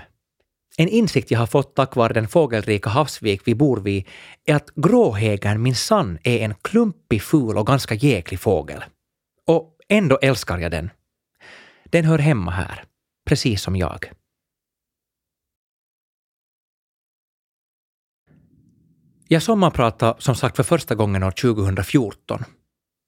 En 0.76 0.88
insikt 0.88 1.30
jag 1.30 1.38
har 1.38 1.46
fått 1.46 1.74
tack 1.74 1.96
vare 1.96 2.12
den 2.12 2.28
fågelrika 2.28 2.90
havsvik 2.90 3.42
vi 3.44 3.54
bor 3.54 3.76
vid 3.80 4.08
är 4.44 4.54
att 4.54 4.74
gråhägern 4.74 5.62
minsann 5.62 6.18
är 6.22 6.38
en 6.38 6.54
klumpig, 6.62 7.22
ful 7.22 7.58
och 7.58 7.66
ganska 7.66 7.94
jäklig 7.94 8.40
fågel. 8.40 8.84
Och 9.46 9.76
ändå 9.88 10.18
älskar 10.22 10.58
jag 10.58 10.70
den. 10.70 10.90
Den 11.84 12.04
hör 12.04 12.18
hemma 12.18 12.50
här, 12.50 12.84
precis 13.26 13.62
som 13.62 13.76
jag. 13.76 14.12
Jag 19.32 19.42
sommarpratade 19.42 20.14
som 20.18 20.34
sagt 20.34 20.56
för 20.56 20.62
första 20.62 20.94
gången 20.94 21.22
år 21.22 21.30
2014. 21.30 22.44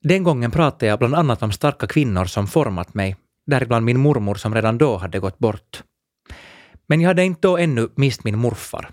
Den 0.02 0.22
gången 0.22 0.50
pratade 0.50 0.86
jag 0.86 0.98
bland 0.98 1.14
annat 1.14 1.42
om 1.42 1.52
starka 1.52 1.86
kvinnor 1.86 2.24
som 2.24 2.46
format 2.46 2.94
mig, 2.94 3.16
däribland 3.46 3.84
min 3.84 4.00
mormor 4.00 4.34
som 4.34 4.54
redan 4.54 4.78
då 4.78 4.96
hade 4.96 5.18
gått 5.18 5.38
bort. 5.38 5.82
Men 6.86 7.00
jag 7.00 7.08
hade 7.08 7.24
inte 7.24 7.48
då 7.48 7.58
ännu 7.58 7.88
mist 7.94 8.24
min 8.24 8.38
morfar. 8.38 8.90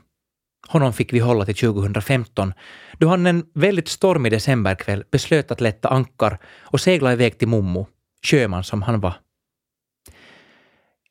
Honom 0.67 0.93
fick 0.93 1.13
vi 1.13 1.19
hålla 1.19 1.45
till 1.45 1.55
2015, 1.55 2.53
då 2.97 3.07
han 3.07 3.25
en 3.25 3.45
väldigt 3.53 3.87
stormig 3.87 4.31
decemberkväll 4.31 5.03
beslöt 5.11 5.51
att 5.51 5.61
lätta 5.61 5.89
ankar 5.89 6.39
och 6.59 6.81
segla 6.81 7.13
iväg 7.13 7.37
till 7.37 7.47
Mommo, 7.47 7.87
sjöman 8.23 8.63
som 8.63 8.81
han 8.81 8.99
var. 8.99 9.13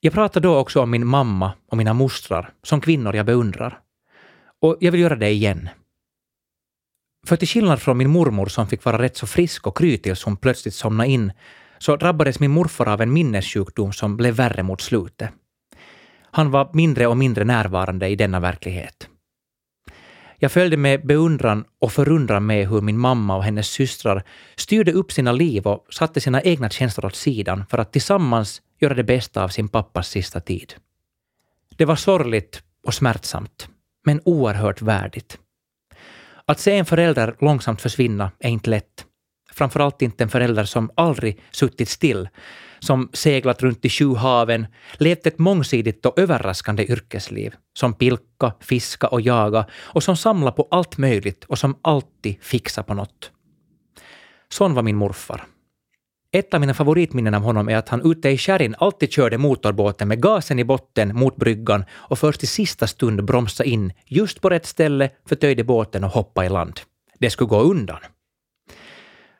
Jag 0.00 0.12
pratade 0.12 0.48
då 0.48 0.56
också 0.56 0.80
om 0.80 0.90
min 0.90 1.06
mamma 1.06 1.52
och 1.70 1.76
mina 1.76 1.94
mostrar 1.94 2.52
som 2.62 2.80
kvinnor 2.80 3.16
jag 3.16 3.26
beundrar. 3.26 3.80
Och 4.62 4.76
jag 4.80 4.92
vill 4.92 5.00
göra 5.00 5.16
det 5.16 5.30
igen. 5.30 5.68
För 7.26 7.36
till 7.36 7.48
skillnad 7.48 7.82
från 7.82 7.98
min 7.98 8.10
mormor 8.10 8.46
som 8.46 8.66
fick 8.66 8.84
vara 8.84 9.02
rätt 9.02 9.16
så 9.16 9.26
frisk 9.26 9.66
och 9.66 9.76
kry 9.78 9.98
tills 9.98 10.24
hon 10.24 10.36
plötsligt 10.36 10.74
somnade 10.74 11.10
in, 11.10 11.32
så 11.78 11.96
drabbades 11.96 12.40
min 12.40 12.50
morfar 12.50 12.88
av 12.88 13.00
en 13.00 13.12
minnessjukdom 13.12 13.92
som 13.92 14.16
blev 14.16 14.34
värre 14.34 14.62
mot 14.62 14.80
slutet. 14.80 15.30
Han 16.30 16.50
var 16.50 16.70
mindre 16.72 17.06
och 17.06 17.16
mindre 17.16 17.44
närvarande 17.44 18.08
i 18.08 18.16
denna 18.16 18.40
verklighet. 18.40 19.08
Jag 20.42 20.52
följde 20.52 20.76
med 20.76 21.06
beundran 21.06 21.64
och 21.78 21.92
förundran 21.92 22.46
med 22.46 22.68
hur 22.68 22.80
min 22.80 22.98
mamma 22.98 23.36
och 23.36 23.44
hennes 23.44 23.68
systrar 23.68 24.24
styrde 24.56 24.92
upp 24.92 25.12
sina 25.12 25.32
liv 25.32 25.66
och 25.66 25.86
satte 25.90 26.20
sina 26.20 26.42
egna 26.42 26.70
känslor 26.70 27.06
åt 27.06 27.16
sidan 27.16 27.64
för 27.70 27.78
att 27.78 27.92
tillsammans 27.92 28.62
göra 28.80 28.94
det 28.94 29.04
bästa 29.04 29.44
av 29.44 29.48
sin 29.48 29.68
pappas 29.68 30.08
sista 30.08 30.40
tid. 30.40 30.74
Det 31.76 31.84
var 31.84 31.96
sorgligt 31.96 32.62
och 32.86 32.94
smärtsamt, 32.94 33.68
men 34.04 34.20
oerhört 34.24 34.82
värdigt. 34.82 35.38
Att 36.50 36.60
se 36.60 36.78
en 36.78 36.86
förälder 36.86 37.36
långsamt 37.40 37.80
försvinna 37.80 38.30
är 38.38 38.50
inte 38.50 38.70
lätt. 38.70 39.06
Framförallt 39.52 40.02
inte 40.02 40.24
en 40.24 40.30
förälder 40.30 40.64
som 40.64 40.90
aldrig 40.94 41.40
suttit 41.50 41.88
still, 41.88 42.28
som 42.78 43.10
seglat 43.12 43.62
runt 43.62 43.84
i 43.84 43.88
sju 43.88 44.14
haven, 44.14 44.66
levt 44.98 45.26
ett 45.26 45.38
mångsidigt 45.38 46.06
och 46.06 46.18
överraskande 46.18 46.84
yrkesliv, 46.84 47.54
som 47.78 47.94
pilka, 47.94 48.52
fiska 48.60 49.06
och 49.06 49.20
jaga 49.20 49.66
och 49.74 50.02
som 50.02 50.16
samlar 50.16 50.52
på 50.52 50.68
allt 50.70 50.98
möjligt 50.98 51.44
och 51.44 51.58
som 51.58 51.78
alltid 51.82 52.36
fixar 52.42 52.82
på 52.82 52.94
något. 52.94 53.30
Sån 54.48 54.74
var 54.74 54.82
min 54.82 54.96
morfar. 54.96 55.44
Ett 56.32 56.54
av 56.54 56.60
mina 56.60 56.74
favoritminnen 56.74 57.34
av 57.34 57.42
honom 57.42 57.68
är 57.68 57.76
att 57.76 57.88
han 57.88 58.10
ute 58.10 58.28
i 58.28 58.38
skärrin 58.38 58.74
alltid 58.78 59.12
körde 59.12 59.38
motorbåten 59.38 60.08
med 60.08 60.22
gasen 60.22 60.58
i 60.58 60.64
botten 60.64 61.16
mot 61.16 61.36
bryggan 61.36 61.84
och 61.92 62.18
först 62.18 62.42
i 62.42 62.46
sista 62.46 62.86
stund 62.86 63.24
bromsa 63.24 63.64
in 63.64 63.92
just 64.06 64.40
på 64.40 64.50
rätt 64.50 64.66
ställe, 64.66 65.10
förtöjde 65.28 65.64
båten 65.64 66.04
och 66.04 66.10
hoppade 66.10 66.46
i 66.46 66.50
land. 66.50 66.80
Det 67.18 67.30
skulle 67.30 67.48
gå 67.48 67.60
undan. 67.60 67.98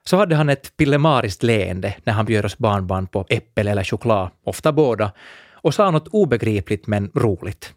Så 0.04 0.16
hade 0.16 0.34
han 0.34 0.48
ett 0.48 0.76
pillemariskt 0.76 1.42
leende 1.42 1.96
när 2.04 2.12
han 2.12 2.26
bjöd 2.26 2.44
oss 2.44 2.58
barnbarn 2.58 3.06
på 3.06 3.26
äppel 3.28 3.68
eller 3.68 3.84
choklad, 3.84 4.30
ofta 4.44 4.72
båda, 4.72 5.12
och 5.52 5.74
sa 5.74 5.90
något 5.90 6.08
obegripligt 6.08 6.86
men 6.86 7.10
roligt. 7.14 7.74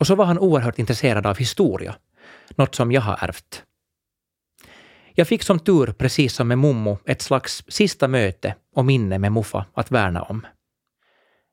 Och 0.00 0.06
så 0.06 0.14
var 0.14 0.24
han 0.24 0.38
oerhört 0.38 0.78
intresserad 0.78 1.26
av 1.26 1.36
historia, 1.36 1.94
något 2.56 2.74
som 2.74 2.92
jag 2.92 3.00
har 3.00 3.18
ärvt. 3.20 3.62
Jag 5.14 5.28
fick 5.28 5.42
som 5.42 5.58
tur, 5.58 5.92
precis 5.92 6.34
som 6.34 6.48
med 6.48 6.58
Mommo, 6.58 6.98
ett 7.04 7.22
slags 7.22 7.64
sista 7.68 8.08
möte 8.08 8.54
och 8.74 8.84
minne 8.84 9.18
med 9.18 9.32
Muffa 9.32 9.66
att 9.74 9.90
värna 9.90 10.22
om. 10.22 10.46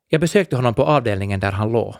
Jag 0.07 0.21
besökte 0.21 0.55
honom 0.55 0.73
på 0.73 0.83
avdelningen 0.83 1.39
där 1.39 1.51
han 1.51 1.71
låg. 1.71 1.95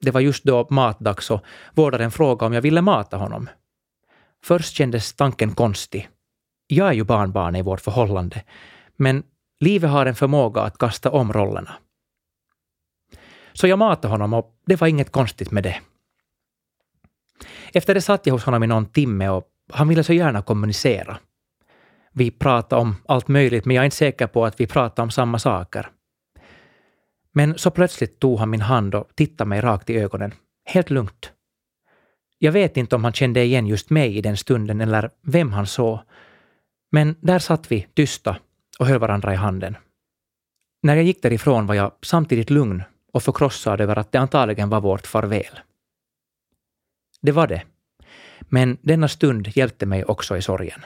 Det 0.00 0.10
var 0.10 0.20
just 0.20 0.44
då 0.44 0.66
matdags 0.70 1.30
och 1.30 1.44
vårdaren 1.74 2.10
frågade 2.10 2.46
om 2.46 2.52
jag 2.52 2.62
ville 2.62 2.82
mata 2.82 3.16
honom. 3.16 3.48
Först 4.44 4.74
kändes 4.74 5.12
tanken 5.12 5.54
konstig. 5.54 6.08
Jag 6.66 6.88
är 6.88 6.92
ju 6.92 7.04
barnbarn 7.04 7.56
i 7.56 7.62
vårt 7.62 7.80
förhållande, 7.80 8.44
men 8.96 9.22
livet 9.60 9.90
har 9.90 10.06
en 10.06 10.14
förmåga 10.14 10.60
att 10.60 10.78
kasta 10.78 11.10
om 11.10 11.32
rollerna. 11.32 11.74
Så 13.52 13.66
jag 13.66 13.78
matade 13.78 14.08
honom 14.08 14.34
och 14.34 14.60
det 14.66 14.80
var 14.80 14.88
inget 14.88 15.12
konstigt 15.12 15.50
med 15.50 15.62
det. 15.62 15.80
Efter 17.72 17.94
det 17.94 18.00
satt 18.00 18.26
jag 18.26 18.34
hos 18.34 18.44
honom 18.44 18.62
i 18.62 18.66
någon 18.66 18.86
timme 18.86 19.28
och 19.28 19.51
han 19.72 19.88
ville 19.88 20.04
så 20.04 20.12
gärna 20.12 20.42
kommunicera. 20.42 21.18
Vi 22.12 22.30
pratade 22.30 22.82
om 22.82 22.96
allt 23.06 23.28
möjligt, 23.28 23.64
men 23.64 23.76
jag 23.76 23.82
är 23.82 23.84
inte 23.84 23.96
säker 23.96 24.26
på 24.26 24.44
att 24.44 24.60
vi 24.60 24.66
pratade 24.66 25.02
om 25.02 25.10
samma 25.10 25.38
saker. 25.38 25.90
Men 27.32 27.58
så 27.58 27.70
plötsligt 27.70 28.20
tog 28.20 28.38
han 28.38 28.50
min 28.50 28.60
hand 28.60 28.94
och 28.94 29.08
tittade 29.14 29.48
mig 29.48 29.60
rakt 29.60 29.90
i 29.90 29.98
ögonen, 29.98 30.34
helt 30.64 30.90
lugnt. 30.90 31.32
Jag 32.38 32.52
vet 32.52 32.76
inte 32.76 32.96
om 32.96 33.04
han 33.04 33.12
kände 33.12 33.42
igen 33.42 33.66
just 33.66 33.90
mig 33.90 34.16
i 34.16 34.20
den 34.20 34.36
stunden 34.36 34.80
eller 34.80 35.10
vem 35.22 35.52
han 35.52 35.66
såg. 35.66 36.00
Men 36.90 37.16
där 37.20 37.38
satt 37.38 37.72
vi 37.72 37.86
tysta 37.94 38.36
och 38.78 38.86
höll 38.86 38.98
varandra 38.98 39.32
i 39.32 39.36
handen. 39.36 39.76
När 40.82 40.96
jag 40.96 41.04
gick 41.04 41.22
därifrån 41.22 41.66
var 41.66 41.74
jag 41.74 41.92
samtidigt 42.02 42.50
lugn 42.50 42.82
och 43.12 43.22
förkrossad 43.22 43.80
över 43.80 43.98
att 43.98 44.12
det 44.12 44.18
antagligen 44.18 44.68
var 44.68 44.80
vårt 44.80 45.06
farväl. 45.06 45.60
Det 47.20 47.32
var 47.32 47.46
det. 47.46 47.62
Men 48.48 48.76
denna 48.82 49.08
stund 49.08 49.56
hjälpte 49.56 49.86
mig 49.86 50.04
också 50.04 50.36
i 50.36 50.42
sorgen. 50.42 50.80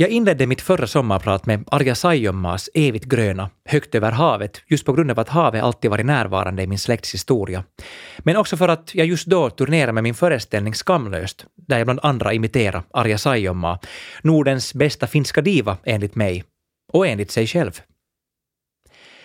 Jag 0.00 0.08
inledde 0.08 0.46
mitt 0.46 0.60
förra 0.60 0.86
sommarprat 0.86 1.46
med 1.46 1.64
Arja 1.66 1.94
Saijonmaas 1.94 2.70
Evigt 2.74 3.04
gröna, 3.04 3.50
Högt 3.64 3.94
över 3.94 4.12
havet, 4.12 4.62
just 4.66 4.84
på 4.84 4.92
grund 4.92 5.10
av 5.10 5.18
att 5.18 5.28
havet 5.28 5.62
alltid 5.62 5.90
varit 5.90 6.06
närvarande 6.06 6.62
i 6.62 6.66
min 6.66 6.78
släkts 6.78 7.14
historia. 7.14 7.64
Men 8.18 8.36
också 8.36 8.56
för 8.56 8.68
att 8.68 8.94
jag 8.94 9.06
just 9.06 9.26
då 9.26 9.50
turnerade 9.50 9.92
med 9.92 10.02
min 10.02 10.14
föreställning 10.14 10.74
Skamlöst, 10.74 11.46
där 11.54 11.78
jag 11.78 11.86
bland 11.86 12.00
andra 12.02 12.32
imiterar 12.32 12.82
Arja 12.90 13.18
Saijonmaa, 13.18 13.78
Nordens 14.22 14.74
bästa 14.74 15.06
finska 15.06 15.40
diva 15.40 15.76
enligt 15.84 16.14
mig, 16.14 16.44
och 16.92 17.06
enligt 17.06 17.30
sig 17.30 17.46
själv. 17.46 17.80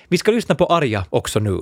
Vi 0.07 0.17
ska 0.17 0.31
lyssna 0.31 0.55
på 0.55 0.65
Arja 0.65 1.05
också 1.09 1.39
nu, 1.39 1.59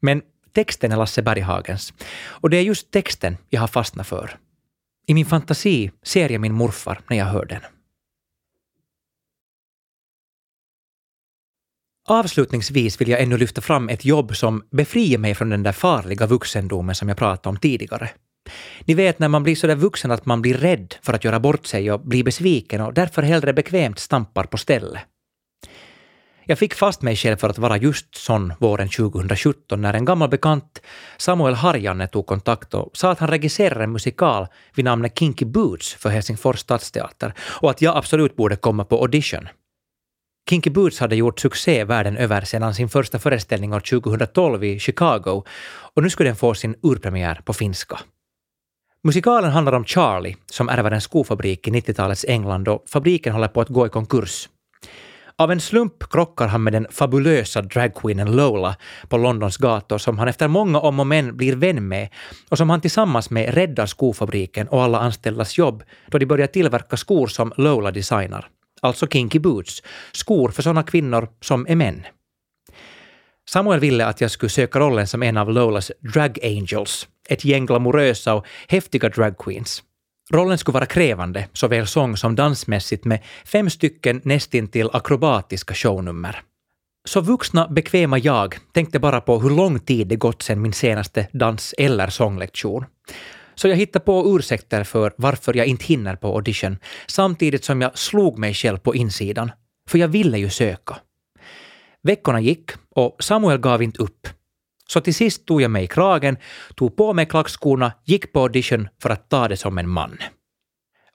men 0.00 0.22
Texten 0.56 0.92
är 0.92 0.96
Lasse 0.96 1.22
Berghagens. 1.22 1.94
Och 2.28 2.50
det 2.50 2.56
är 2.56 2.62
just 2.62 2.90
texten 2.90 3.36
jag 3.50 3.60
har 3.60 3.68
fastnat 3.68 4.06
för. 4.06 4.38
I 5.06 5.14
min 5.14 5.26
fantasi 5.26 5.90
ser 6.02 6.28
jag 6.28 6.40
min 6.40 6.54
morfar 6.54 7.00
när 7.10 7.16
jag 7.16 7.24
hör 7.24 7.44
den. 7.44 7.60
Avslutningsvis 12.08 13.00
vill 13.00 13.08
jag 13.08 13.20
ännu 13.20 13.38
lyfta 13.38 13.60
fram 13.60 13.88
ett 13.88 14.04
jobb 14.04 14.36
som 14.36 14.62
befriar 14.70 15.18
mig 15.18 15.34
från 15.34 15.50
den 15.50 15.62
där 15.62 15.72
farliga 15.72 16.26
vuxendomen 16.26 16.94
som 16.94 17.08
jag 17.08 17.18
pratade 17.18 17.48
om 17.48 17.56
tidigare. 17.56 18.10
Ni 18.84 18.94
vet 18.94 19.18
när 19.18 19.28
man 19.28 19.42
blir 19.42 19.54
så 19.54 19.66
där 19.66 19.76
vuxen 19.76 20.10
att 20.10 20.26
man 20.26 20.42
blir 20.42 20.54
rädd 20.54 20.94
för 21.02 21.12
att 21.12 21.24
göra 21.24 21.40
bort 21.40 21.66
sig 21.66 21.92
och 21.92 22.00
blir 22.00 22.24
besviken 22.24 22.80
och 22.80 22.94
därför 22.94 23.22
hellre 23.22 23.52
bekvämt 23.52 23.98
stampar 23.98 24.44
på 24.44 24.56
stället. 24.56 25.02
Jag 26.48 26.58
fick 26.58 26.74
fast 26.74 27.02
mig 27.02 27.16
själv 27.16 27.36
för 27.36 27.48
att 27.48 27.58
vara 27.58 27.76
just 27.76 28.14
sån 28.14 28.52
våren 28.58 28.88
2017 28.88 29.80
när 29.80 29.94
en 29.94 30.04
gammal 30.04 30.28
bekant, 30.28 30.82
Samuel 31.16 31.54
Harjanne, 31.54 32.06
tog 32.06 32.26
kontakt 32.26 32.74
och 32.74 32.90
sa 32.96 33.10
att 33.10 33.18
han 33.18 33.30
regisserar 33.30 33.80
en 33.80 33.92
musikal 33.92 34.46
vid 34.74 34.84
namnet 34.84 35.18
Kinky 35.18 35.44
Boots 35.44 35.94
för 35.94 36.10
Helsingfors 36.10 36.58
stadsteater 36.58 37.32
och 37.60 37.70
att 37.70 37.82
jag 37.82 37.96
absolut 37.96 38.36
borde 38.36 38.56
komma 38.56 38.84
på 38.84 39.00
audition. 39.00 39.48
Kinky 40.50 40.70
Boots 40.70 41.00
hade 41.00 41.16
gjort 41.16 41.40
succé 41.40 41.84
världen 41.84 42.16
över 42.16 42.40
sedan 42.40 42.74
sin 42.74 42.88
första 42.88 43.18
föreställning 43.18 43.74
år 43.74 43.80
2012 43.80 44.64
i 44.64 44.78
Chicago 44.78 45.44
och 45.94 46.02
nu 46.02 46.10
skulle 46.10 46.28
den 46.28 46.36
få 46.36 46.54
sin 46.54 46.74
urpremiär 46.82 47.40
på 47.44 47.52
finska. 47.52 47.98
Musikalen 49.02 49.50
handlar 49.50 49.72
om 49.72 49.84
Charlie 49.84 50.36
som 50.46 50.68
ärver 50.68 50.90
en 50.90 51.00
skofabrik 51.00 51.68
i 51.68 51.70
90-talets 51.70 52.24
England 52.28 52.68
och 52.68 52.84
fabriken 52.88 53.32
håller 53.32 53.48
på 53.48 53.60
att 53.60 53.68
gå 53.68 53.86
i 53.86 53.90
konkurs. 53.90 54.48
Av 55.38 55.52
en 55.52 55.60
slump 55.60 56.10
krockar 56.10 56.46
han 56.46 56.62
med 56.62 56.72
den 56.72 56.86
fabulösa 56.90 57.62
dragqueenen 57.62 58.36
Lola 58.36 58.76
på 59.08 59.16
Londons 59.16 59.56
gator 59.56 59.98
som 59.98 60.18
han 60.18 60.28
efter 60.28 60.48
många 60.48 60.80
om 60.80 61.00
och 61.00 61.06
men 61.06 61.36
blir 61.36 61.56
vän 61.56 61.88
med 61.88 62.08
och 62.48 62.58
som 62.58 62.70
han 62.70 62.80
tillsammans 62.80 63.30
med 63.30 63.54
räddar 63.54 63.86
skofabriken 63.86 64.68
och 64.68 64.82
alla 64.82 64.98
anställdas 64.98 65.58
jobb 65.58 65.82
då 66.06 66.18
de 66.18 66.26
börjar 66.26 66.46
tillverka 66.46 66.96
skor 66.96 67.26
som 67.26 67.52
Lola 67.56 67.90
designar. 67.90 68.48
Alltså 68.80 69.06
kinky 69.06 69.38
boots, 69.38 69.82
skor 70.12 70.48
för 70.48 70.62
sådana 70.62 70.82
kvinnor 70.82 71.28
som 71.40 71.66
är 71.68 71.76
män. 71.76 72.06
Samuel 73.48 73.80
ville 73.80 74.06
att 74.06 74.20
jag 74.20 74.30
skulle 74.30 74.50
söka 74.50 74.78
rollen 74.78 75.06
som 75.06 75.22
en 75.22 75.36
av 75.36 75.50
Lolas 75.50 75.92
drag 76.00 76.38
angels, 76.42 77.08
ett 77.28 77.44
gäng 77.44 77.66
glamorösa 77.66 78.34
och 78.34 78.46
häftiga 78.68 79.08
dragqueens. 79.08 79.82
Rollen 80.32 80.58
skulle 80.58 80.74
vara 80.74 80.86
krävande, 80.86 81.48
såväl 81.52 81.86
sång 81.86 82.16
som 82.16 82.34
dansmässigt 82.34 83.04
med 83.04 83.24
fem 83.44 83.70
stycken 83.70 84.20
nästintill 84.24 84.90
akrobatiska 84.92 85.74
shownummer. 85.74 86.42
Så 87.08 87.20
vuxna, 87.20 87.68
bekväma 87.68 88.18
jag 88.18 88.54
tänkte 88.72 88.98
bara 88.98 89.20
på 89.20 89.38
hur 89.40 89.50
lång 89.50 89.78
tid 89.78 90.06
det 90.06 90.16
gått 90.16 90.42
sedan 90.42 90.62
min 90.62 90.72
senaste 90.72 91.28
dans 91.32 91.74
eller 91.78 92.08
sånglektion. 92.08 92.84
Så 93.54 93.68
jag 93.68 93.76
hittade 93.76 94.04
på 94.04 94.36
ursäkter 94.36 94.84
för 94.84 95.12
varför 95.16 95.56
jag 95.56 95.66
inte 95.66 95.84
hinner 95.84 96.16
på 96.16 96.28
audition, 96.28 96.78
samtidigt 97.06 97.64
som 97.64 97.80
jag 97.80 97.98
slog 97.98 98.38
mig 98.38 98.54
själv 98.54 98.78
på 98.78 98.94
insidan. 98.94 99.50
För 99.88 99.98
jag 99.98 100.08
ville 100.08 100.38
ju 100.38 100.50
söka. 100.50 100.96
Veckorna 102.02 102.40
gick 102.40 102.70
och 102.90 103.16
Samuel 103.22 103.58
gav 103.58 103.82
inte 103.82 104.02
upp. 104.02 104.28
Så 104.88 105.00
till 105.00 105.14
sist 105.14 105.46
tog 105.46 105.62
jag 105.62 105.70
mig 105.70 105.84
i 105.84 105.86
kragen, 105.86 106.36
tog 106.74 106.96
på 106.96 107.12
mig 107.12 107.26
klackskorna, 107.26 107.92
gick 108.04 108.32
på 108.32 108.40
audition 108.40 108.88
för 109.02 109.10
att 109.10 109.30
ta 109.30 109.48
det 109.48 109.56
som 109.56 109.78
en 109.78 109.88
man. 109.88 110.18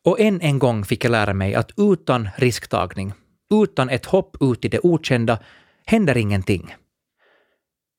Och 0.05 0.19
än 0.19 0.41
en 0.41 0.59
gång 0.59 0.85
fick 0.85 1.05
jag 1.05 1.11
lära 1.11 1.33
mig 1.33 1.55
att 1.55 1.71
utan 1.77 2.29
risktagning, 2.37 3.13
utan 3.53 3.89
ett 3.89 4.05
hopp 4.05 4.37
ut 4.41 4.65
i 4.65 4.67
det 4.67 4.79
okända, 4.83 5.39
händer 5.85 6.17
ingenting. 6.17 6.75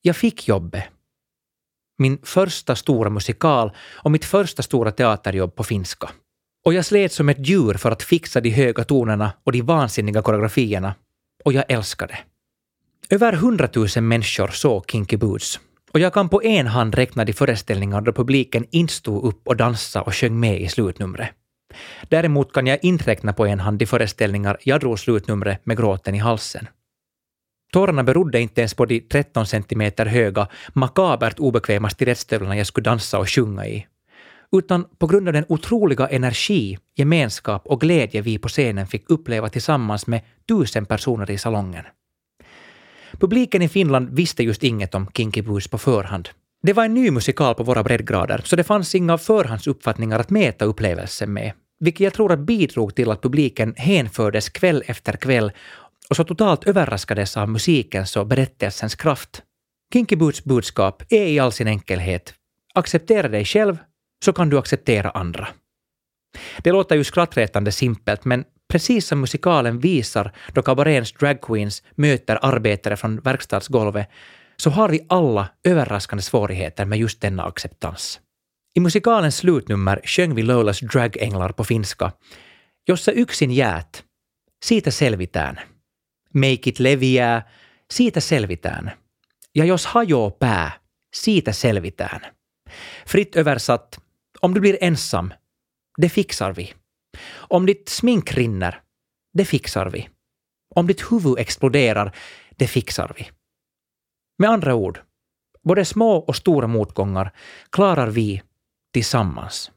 Jag 0.03 0.17
fick 0.17 0.49
jobbet. 0.49 0.85
Min 1.99 2.19
första 2.23 2.77
stora 2.77 3.11
musikal 3.11 3.73
och 3.77 4.11
mitt 4.11 4.25
första 4.25 4.63
stora 4.63 4.91
teaterjobb 4.91 5.55
på 5.57 5.65
finska. 5.65 6.11
Och 6.65 6.75
jag 6.75 6.85
slet 6.85 7.13
som 7.13 7.29
ett 7.29 7.49
djur 7.49 7.75
för 7.75 7.91
att 7.91 8.03
fixa 8.03 8.41
de 8.41 8.51
höga 8.51 8.85
tonerna 8.85 9.33
och 9.45 9.53
de 9.53 9.63
vansinniga 9.63 10.23
koreografierna. 10.23 10.95
Och 11.45 11.53
jag 11.53 11.65
älskade. 11.69 12.19
Över 13.13 13.33
hundratusen 13.33 14.09
människor 14.09 14.49
såg 14.49 14.91
Kinky 14.91 15.17
Boots 15.17 15.61
och 15.93 16.01
jag 16.01 16.13
kan 16.13 16.29
på 16.29 16.43
en 16.43 16.67
hand 16.67 16.95
räkna 16.95 17.25
de 17.25 17.33
föreställningar 17.33 18.01
då 18.01 18.13
publiken 18.13 18.67
inte 18.71 18.93
stod 18.93 19.25
upp 19.25 19.49
och 19.49 19.57
dansade 19.57 20.05
och 20.05 20.15
sjöng 20.15 20.41
med 20.41 20.61
i 20.61 20.69
slutnumret. 20.69 21.31
Däremot 22.09 22.53
kan 22.53 22.67
jag 22.67 22.79
inte 22.83 23.11
räkna 23.11 23.33
på 23.33 23.47
en 23.47 23.61
hand 23.61 23.79
de 23.79 23.87
föreställningar 23.87 24.57
jag 24.65 24.81
drog 24.81 24.99
slutnumret 24.99 25.67
med 25.67 25.77
gråten 25.77 26.15
i 26.15 26.19
halsen. 26.19 26.69
Tårarna 27.73 28.05
berodde 28.05 28.41
inte 28.41 28.61
ens 28.61 28.75
på 28.75 28.87
de 28.87 29.01
13 29.01 29.47
centimeter 29.47 30.07
höga, 30.07 30.49
makabert 30.73 31.39
obekväma 31.39 31.91
stilettstövlarna 31.91 32.57
jag 32.57 32.67
skulle 32.67 32.85
dansa 32.85 33.19
och 33.19 33.31
sjunga 33.31 33.67
i, 33.67 33.87
utan 34.57 34.85
på 34.99 35.07
grund 35.07 35.29
av 35.29 35.33
den 35.33 35.45
otroliga 35.49 36.09
energi, 36.09 36.79
gemenskap 36.97 37.67
och 37.67 37.81
glädje 37.81 38.21
vi 38.21 38.39
på 38.39 38.49
scenen 38.49 38.87
fick 38.87 39.11
uppleva 39.11 39.49
tillsammans 39.49 40.07
med 40.07 40.21
tusen 40.49 40.87
personer 40.87 41.31
i 41.31 41.39
salongen. 41.39 41.85
Publiken 43.21 43.63
i 43.63 43.69
Finland 43.69 44.11
visste 44.11 44.43
just 44.43 44.65
inget 44.65 44.95
om 44.95 45.07
Kinky 45.15 45.43
Boots 45.43 45.69
på 45.69 45.79
förhand. 45.79 46.29
Det 46.63 46.73
var 46.73 46.85
en 46.85 46.95
ny 46.95 47.11
musikal 47.11 47.55
på 47.55 47.63
våra 47.63 47.83
breddgrader, 47.83 48.41
så 48.45 48.57
det 48.57 48.65
fanns 48.65 48.95
inga 48.95 49.19
förhandsuppfattningar 49.19 50.19
att 50.19 50.31
mäta 50.31 50.65
upplevelsen 50.65 51.33
med, 51.33 51.53
vilket 51.81 52.01
jag 52.01 52.15
tror 52.15 52.33
att 52.33 52.39
bidrog 52.39 52.95
till 52.95 53.11
att 53.11 53.23
publiken 53.23 53.75
hänfördes 53.77 54.49
kväll 54.49 54.83
efter 54.87 55.13
kväll 55.13 55.53
och 56.11 56.17
så 56.17 56.25
totalt 56.25 56.65
överraskades 56.65 57.37
av 57.37 57.49
musikens 57.49 58.17
och 58.17 58.27
berättelsens 58.27 58.95
kraft. 58.95 59.43
Kinky 59.93 60.17
Boots 60.17 60.45
budskap 60.45 61.03
är 61.09 61.27
i 61.27 61.39
all 61.39 61.53
sin 61.53 61.69
enkelhet 61.69 62.35
acceptera 62.75 63.29
dig 63.29 63.45
själv 63.45 63.79
så 64.25 64.33
kan 64.33 64.51
du 64.51 64.59
acceptera 64.59 65.11
andra. 65.11 65.49
Det 66.63 66.73
låter 66.73 66.97
ju 66.97 67.05
skrattretande 67.05 67.73
simpelt, 67.73 68.25
men 68.25 68.45
precis 68.73 69.07
som 69.07 69.21
musikalen 69.21 69.79
visar 69.79 70.33
då 70.55 70.63
kabaréns 70.63 71.13
dragqueens 71.13 71.83
möter 71.97 72.39
arbetare 72.43 72.97
från 72.97 73.21
verkstadsgolvet, 73.21 74.09
så 74.57 74.71
har 74.71 74.89
vi 74.89 75.07
alla 75.09 75.49
överraskande 75.65 76.23
svårigheter 76.23 76.85
med 76.85 76.99
just 76.99 77.21
denna 77.21 77.43
acceptans. 77.43 78.21
I 78.75 78.81
musikalens 78.81 79.37
slutnummer 79.37 80.01
sjöng 80.05 80.35
vi 80.35 80.43
Lolas 80.43 80.81
dragänglar 80.81 81.53
på 81.53 81.65
finska, 81.65 82.13
jossa 82.89 83.13
yksin 83.13 83.51
jäät, 83.51 84.05
siitä 84.65 84.91
selvitään. 84.91 85.61
Make 86.35 86.63
it 86.67 86.79
leviää, 86.79 87.43
siitä 87.91 88.21
selvitään. 88.21 88.93
Ja 89.55 89.65
jos 89.65 89.87
hajoo 89.87 90.31
pää, 90.31 90.71
siitä 91.15 91.53
selvitään. 91.53 92.21
Fritt 93.07 93.37
översatt, 93.37 93.97
om 94.43 94.55
du 94.55 94.61
blir 94.61 94.77
ensam, 94.81 95.31
det 96.03 96.13
fixar 96.13 96.57
vi. 96.57 96.82
Om 97.35 97.67
ditt 97.67 97.89
smink 97.89 98.33
rinner, 98.33 98.81
det 99.33 99.45
fixar 99.45 99.87
vi. 99.87 100.09
Om 100.75 100.87
ditt 100.87 101.13
huvud 101.13 101.39
exploderar, 101.39 102.17
det 102.57 102.67
fixar 102.67 103.13
vi. 103.17 103.31
Med 104.39 104.51
andra 104.51 104.75
ord, 104.75 105.01
både 105.63 105.85
små 105.85 106.17
och 106.17 106.37
stora 106.37 106.67
motgångar 106.67 107.33
klarar 107.71 108.07
vi 108.07 108.43
tillsammans. 108.93 109.71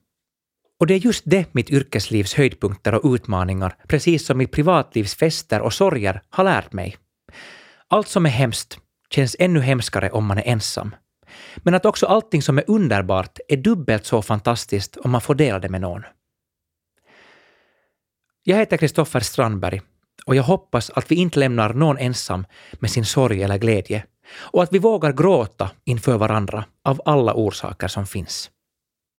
Och 0.80 0.88
det 0.88 0.94
är 0.94 0.98
just 0.98 1.24
det 1.26 1.54
mitt 1.54 1.70
yrkeslivs 1.70 2.34
höjdpunkter 2.34 2.94
och 2.94 3.14
utmaningar, 3.14 3.76
precis 3.88 4.26
som 4.26 4.38
mitt 4.38 4.52
privatlivs 4.52 5.16
fester 5.16 5.62
och 5.62 5.74
sorger, 5.74 6.22
har 6.30 6.44
lärt 6.44 6.74
mig. 6.74 6.98
Allt 7.88 8.08
som 8.08 8.26
är 8.26 8.30
hemskt 8.30 8.78
känns 9.10 9.36
ännu 9.40 9.60
hemskare 9.60 10.10
om 10.10 10.26
man 10.26 10.38
är 10.38 10.48
ensam. 10.48 10.96
Men 11.58 11.74
att 11.74 11.86
också 11.86 12.06
allting 12.06 12.42
som 12.42 12.58
är 12.58 12.64
underbart 12.68 13.40
är 13.48 13.58
dubbelt 13.58 14.06
så 14.06 14.22
fantastiskt 14.22 14.98
om 14.98 15.12
man 15.12 15.22
får 15.22 15.36
dela 15.36 15.60
det 15.60 15.70
med 15.70 15.82
någon. 15.82 16.04
Jag 18.48 18.58
heter 18.58 18.78
Kristoffer 18.78 19.20
Strandberg 19.20 19.82
och 20.26 20.36
jag 20.36 20.44
hoppas 20.44 20.90
att 20.90 21.12
vi 21.12 21.16
inte 21.16 21.40
lämnar 21.40 21.74
någon 21.74 21.98
ensam 21.98 22.46
med 22.74 22.92
sin 22.92 23.06
sorg 23.06 23.44
eller 23.44 23.58
glädje 23.58 24.06
och 24.36 24.64
att 24.64 24.74
vi 24.74 24.80
vågar 24.80 25.14
gråta 25.14 25.72
inför 25.86 26.18
varandra 26.18 26.66
av 26.84 27.02
alla 27.06 27.34
orsaker 27.34 27.88
som 27.88 28.06
finns. 28.06 28.50